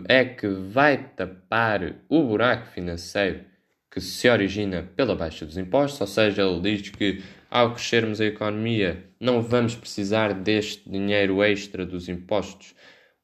é 0.08 0.24
que 0.24 0.46
vai 0.46 1.10
tapar 1.14 2.04
o 2.08 2.22
buraco 2.22 2.68
financeiro 2.68 3.49
que 3.90 4.00
se 4.00 4.28
origina 4.28 4.88
pela 4.94 5.16
baixa 5.16 5.44
dos 5.44 5.56
impostos, 5.56 6.00
ou 6.00 6.06
seja, 6.06 6.42
ele 6.42 6.60
diz 6.60 6.90
que 6.90 7.22
ao 7.50 7.74
crescermos 7.74 8.20
a 8.20 8.26
economia 8.26 9.04
não 9.18 9.42
vamos 9.42 9.74
precisar 9.74 10.32
deste 10.32 10.88
dinheiro 10.88 11.42
extra 11.42 11.84
dos 11.84 12.08
impostos, 12.08 12.74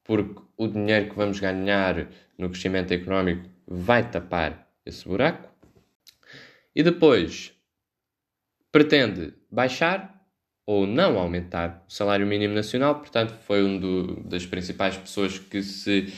porque 0.03 0.41
o 0.57 0.67
dinheiro 0.67 1.09
que 1.09 1.15
vamos 1.15 1.39
ganhar 1.39 2.07
no 2.37 2.49
crescimento 2.49 2.91
económico 2.91 3.49
vai 3.65 4.09
tapar 4.09 4.69
esse 4.85 5.07
buraco. 5.07 5.49
E 6.75 6.83
depois 6.83 7.53
pretende 8.71 9.33
baixar 9.49 10.17
ou 10.65 10.85
não 10.85 11.17
aumentar 11.17 11.85
o 11.87 11.91
salário 11.91 12.27
mínimo 12.27 12.53
nacional, 12.53 12.99
portanto, 12.99 13.33
foi 13.45 13.63
um 13.63 13.79
do, 13.79 14.21
das 14.23 14.45
principais 14.45 14.97
pessoas 14.97 15.39
que 15.39 15.63
se, 15.63 16.13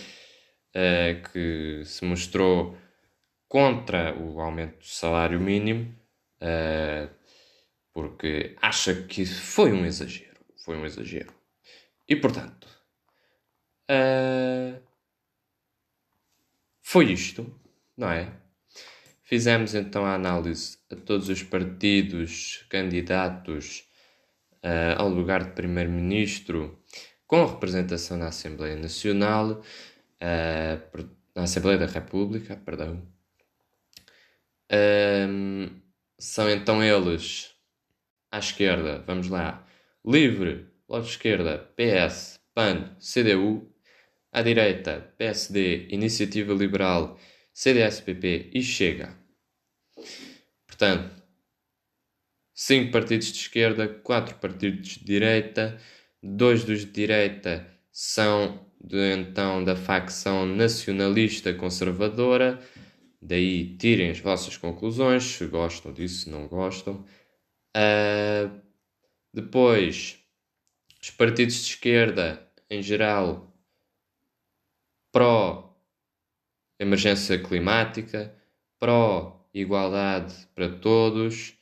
uh, 0.75 1.31
que 1.31 1.83
se 1.85 2.03
mostrou 2.03 2.75
contra 3.49 4.15
o 4.15 4.39
aumento 4.39 4.77
do 4.77 4.85
salário 4.85 5.39
mínimo, 5.41 5.93
uh, 6.41 7.09
porque 7.91 8.55
acha 8.61 8.93
que 9.03 9.25
foi 9.25 9.73
um 9.73 9.85
exagero. 9.85 10.39
Foi 10.63 10.77
um 10.77 10.85
exagero. 10.85 11.33
E 12.07 12.15
portanto, 12.15 12.67
uh, 13.89 14.79
foi 16.81 17.11
isto, 17.11 17.51
não 17.97 18.09
é? 18.09 18.31
Fizemos 19.23 19.75
então 19.75 20.05
a 20.05 20.13
análise 20.13 20.77
a 20.91 20.95
todos 20.95 21.27
os 21.29 21.43
partidos 21.43 22.65
candidatos 22.69 23.87
uh, 24.63 24.97
ao 24.97 25.09
lugar 25.09 25.43
de 25.43 25.51
Primeiro-Ministro 25.51 26.79
com 27.27 27.45
representação 27.45 28.17
na 28.17 28.27
Assembleia 28.27 28.75
Nacional, 28.75 29.61
uh, 29.61 31.09
na 31.35 31.43
Assembleia 31.43 31.77
da 31.77 31.85
República, 31.85 32.55
perdão. 32.55 33.07
Uh, 34.71 35.73
são 36.17 36.49
então 36.49 36.83
eles 36.83 37.55
à 38.31 38.39
esquerda, 38.39 39.03
vamos 39.07 39.27
lá, 39.29 39.65
Livre, 40.05 40.67
Bloco 40.87 41.05
de 41.05 41.11
Esquerda, 41.11 41.57
PS, 41.75 42.39
PAN, 42.53 42.95
CDU, 42.99 43.73
à 44.31 44.41
direita, 44.41 45.13
PSD, 45.17 45.87
Iniciativa 45.89 46.53
Liberal, 46.53 47.19
CDS-PP 47.53 48.51
e 48.53 48.61
Chega. 48.61 49.17
Portanto, 50.67 51.23
cinco 52.53 52.91
partidos 52.91 53.31
de 53.31 53.39
esquerda, 53.39 53.87
quatro 53.87 54.35
partidos 54.35 54.89
de 54.89 55.03
direita, 55.03 55.77
dois 56.21 56.63
dos 56.63 56.81
de 56.81 56.91
direita 56.91 57.67
são 57.91 58.65
de, 58.79 59.13
então 59.13 59.63
da 59.63 59.75
facção 59.75 60.45
nacionalista 60.45 61.53
conservadora. 61.53 62.59
Daí 63.21 63.77
tirem 63.77 64.11
as 64.11 64.19
vossas 64.19 64.55
conclusões, 64.55 65.23
se 65.23 65.45
gostam 65.47 65.91
disso, 65.91 66.23
se 66.23 66.29
não 66.29 66.47
gostam. 66.47 67.05
Uh, 67.75 68.61
depois, 69.33 70.17
os 71.01 71.11
partidos 71.11 71.55
de 71.55 71.71
esquerda, 71.71 72.49
em 72.69 72.81
geral, 72.81 73.53
pró 75.11 75.69
emergência 76.79 77.37
climática, 77.41 78.33
pró-igualdade 78.79 80.47
para 80.55 80.79
todos, 80.79 81.57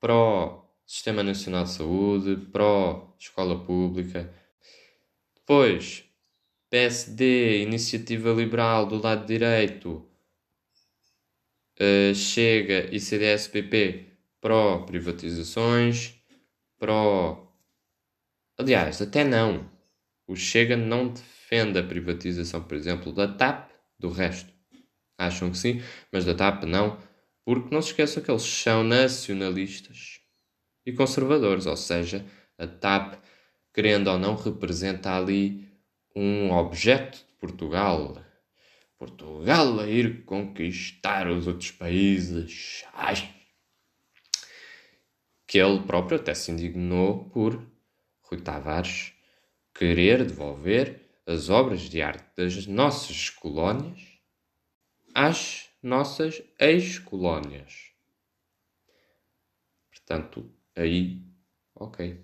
pró-Sistema 0.00 1.22
Nacional 1.24 1.64
de 1.64 1.70
Saúde, 1.70 2.36
pró-escola 2.52 3.64
pública. 3.64 4.32
Depois, 5.34 6.04
PSD, 6.70 7.62
Iniciativa 7.62 8.30
Liberal 8.30 8.86
do 8.86 9.02
lado 9.02 9.26
direito, 9.26 10.08
Uh, 11.80 12.14
chega 12.14 12.88
e 12.94 13.00
CDS-PP 13.00 14.06
pró-privatizações, 14.40 16.14
pró... 16.78 17.50
Aliás, 18.58 19.00
até 19.00 19.24
não. 19.24 19.70
O 20.26 20.36
Chega 20.36 20.76
não 20.76 21.08
defende 21.08 21.78
a 21.78 21.82
privatização, 21.82 22.62
por 22.62 22.76
exemplo, 22.76 23.12
da 23.12 23.26
TAP, 23.26 23.70
do 23.98 24.10
resto. 24.10 24.52
Acham 25.18 25.50
que 25.50 25.56
sim, 25.56 25.82
mas 26.12 26.24
da 26.24 26.34
TAP 26.34 26.64
não, 26.64 26.98
porque 27.44 27.74
não 27.74 27.80
se 27.80 27.88
esqueçam 27.88 28.22
que 28.22 28.30
eles 28.30 28.42
são 28.42 28.84
nacionalistas 28.84 30.20
e 30.84 30.92
conservadores, 30.92 31.66
ou 31.66 31.76
seja, 31.76 32.24
a 32.58 32.66
TAP, 32.66 33.14
querendo 33.72 34.08
ou 34.08 34.18
não, 34.18 34.34
representa 34.34 35.16
ali 35.16 35.68
um 36.14 36.52
objeto 36.52 37.18
de 37.18 37.32
Portugal. 37.38 38.23
Portugal 38.98 39.80
a 39.80 39.86
ir 39.86 40.24
conquistar 40.24 41.28
os 41.28 41.46
outros 41.46 41.70
países. 41.70 42.84
Ai. 42.92 43.14
Que 45.46 45.58
ele 45.58 45.80
próprio 45.80 46.18
até 46.18 46.34
se 46.34 46.50
indignou 46.50 47.28
por 47.30 47.54
Rui 48.22 48.40
Tavares 48.40 49.12
querer 49.74 50.24
devolver 50.24 51.00
as 51.26 51.48
obras 51.48 51.82
de 51.82 52.00
arte 52.00 52.24
das 52.36 52.66
nossas 52.66 53.30
colónias 53.30 54.00
às 55.14 55.68
nossas 55.82 56.42
ex-colónias. 56.58 57.92
Portanto, 59.90 60.50
aí, 60.74 61.22
ok. 61.74 62.20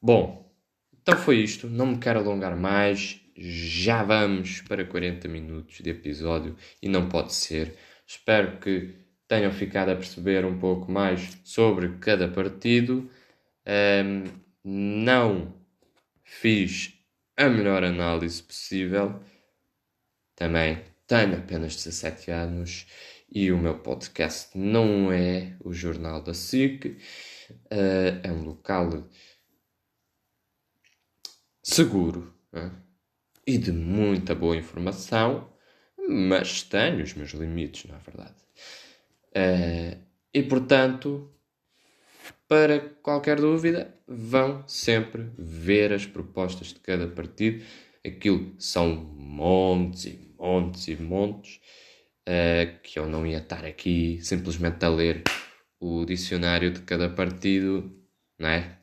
Bom, 0.00 0.54
então 0.92 1.16
foi 1.16 1.38
isto. 1.38 1.68
Não 1.68 1.86
me 1.86 1.98
quero 1.98 2.20
alongar 2.20 2.56
mais. 2.56 3.19
Já 3.42 4.02
vamos 4.02 4.60
para 4.60 4.84
40 4.84 5.26
minutos 5.26 5.78
de 5.78 5.88
episódio 5.88 6.54
e 6.82 6.90
não 6.90 7.08
pode 7.08 7.32
ser. 7.32 7.74
Espero 8.06 8.58
que 8.58 8.94
tenham 9.26 9.50
ficado 9.50 9.88
a 9.88 9.96
perceber 9.96 10.44
um 10.44 10.58
pouco 10.58 10.92
mais 10.92 11.38
sobre 11.42 11.96
cada 12.00 12.28
partido. 12.28 13.10
Um, 13.66 14.24
não 14.62 15.54
fiz 16.22 16.92
a 17.34 17.48
melhor 17.48 17.82
análise 17.82 18.42
possível. 18.42 19.18
Também 20.36 20.84
tenho 21.06 21.38
apenas 21.38 21.76
17 21.76 22.30
anos 22.30 22.86
e 23.32 23.50
o 23.50 23.56
meu 23.56 23.78
podcast 23.78 24.58
não 24.58 25.10
é 25.10 25.56
o 25.64 25.72
Jornal 25.72 26.20
da 26.22 26.34
SIC, 26.34 26.88
uh, 26.88 28.20
é 28.22 28.30
um 28.30 28.42
local 28.42 29.08
seguro 31.62 32.34
uh, 32.52 32.89
e 33.50 33.58
de 33.58 33.72
muita 33.72 34.32
boa 34.32 34.56
informação, 34.56 35.52
mas 36.08 36.62
tenho 36.62 37.02
os 37.02 37.14
meus 37.14 37.32
limites, 37.32 37.90
na 37.90 37.96
é 37.96 37.98
verdade. 37.98 38.34
Uh, 39.30 40.04
e 40.32 40.42
portanto, 40.44 41.34
para 42.46 42.78
qualquer 43.02 43.40
dúvida, 43.40 43.92
vão 44.06 44.62
sempre 44.68 45.32
ver 45.36 45.92
as 45.92 46.06
propostas 46.06 46.68
de 46.68 46.78
cada 46.78 47.08
partido. 47.08 47.64
Aquilo 48.06 48.54
são 48.56 48.94
montes 48.94 50.04
e 50.04 50.32
montes 50.38 50.86
e 50.86 50.94
montes 50.94 51.60
uh, 52.28 52.80
que 52.84 53.00
eu 53.00 53.08
não 53.08 53.26
ia 53.26 53.38
estar 53.38 53.64
aqui 53.64 54.20
simplesmente 54.22 54.84
a 54.84 54.88
ler 54.88 55.24
o 55.80 56.04
dicionário 56.04 56.70
de 56.70 56.82
cada 56.82 57.08
partido, 57.08 57.92
não 58.38 58.48
é? 58.48 58.78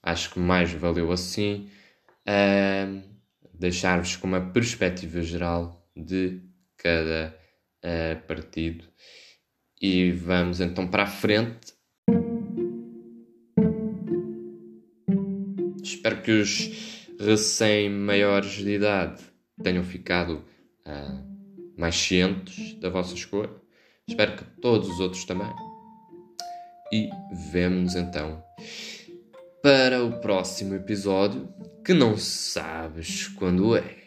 Acho 0.00 0.34
que 0.34 0.38
mais 0.38 0.70
valeu 0.72 1.10
assim 1.10 1.68
uh, 2.28 3.17
deixar-vos 3.58 4.16
com 4.16 4.26
uma 4.26 4.52
perspectiva 4.52 5.20
geral 5.22 5.88
de 5.96 6.40
cada 6.76 7.36
uh, 7.84 8.26
partido. 8.26 8.84
E 9.80 10.12
vamos 10.12 10.60
então 10.60 10.86
para 10.88 11.04
a 11.04 11.06
frente 11.06 11.78
Espero 15.82 16.22
que 16.22 16.30
os 16.30 17.06
recém-maiores 17.18 18.52
de 18.52 18.70
idade 18.70 19.22
tenham 19.62 19.82
ficado 19.82 20.44
uh, 20.86 21.78
mais 21.78 21.96
cientes 21.96 22.74
da 22.74 22.88
vossa 22.88 23.14
escolha. 23.14 23.50
Espero 24.06 24.36
que 24.36 24.44
todos 24.60 24.88
os 24.88 25.00
outros 25.00 25.24
também. 25.24 25.50
E 26.92 27.08
vemo-nos 27.50 27.94
então 27.94 28.42
para 29.62 30.04
o 30.04 30.20
próximo 30.20 30.74
episódio, 30.74 31.48
que 31.84 31.92
não 31.92 32.16
sabes 32.16 33.28
quando 33.28 33.76
é. 33.76 33.97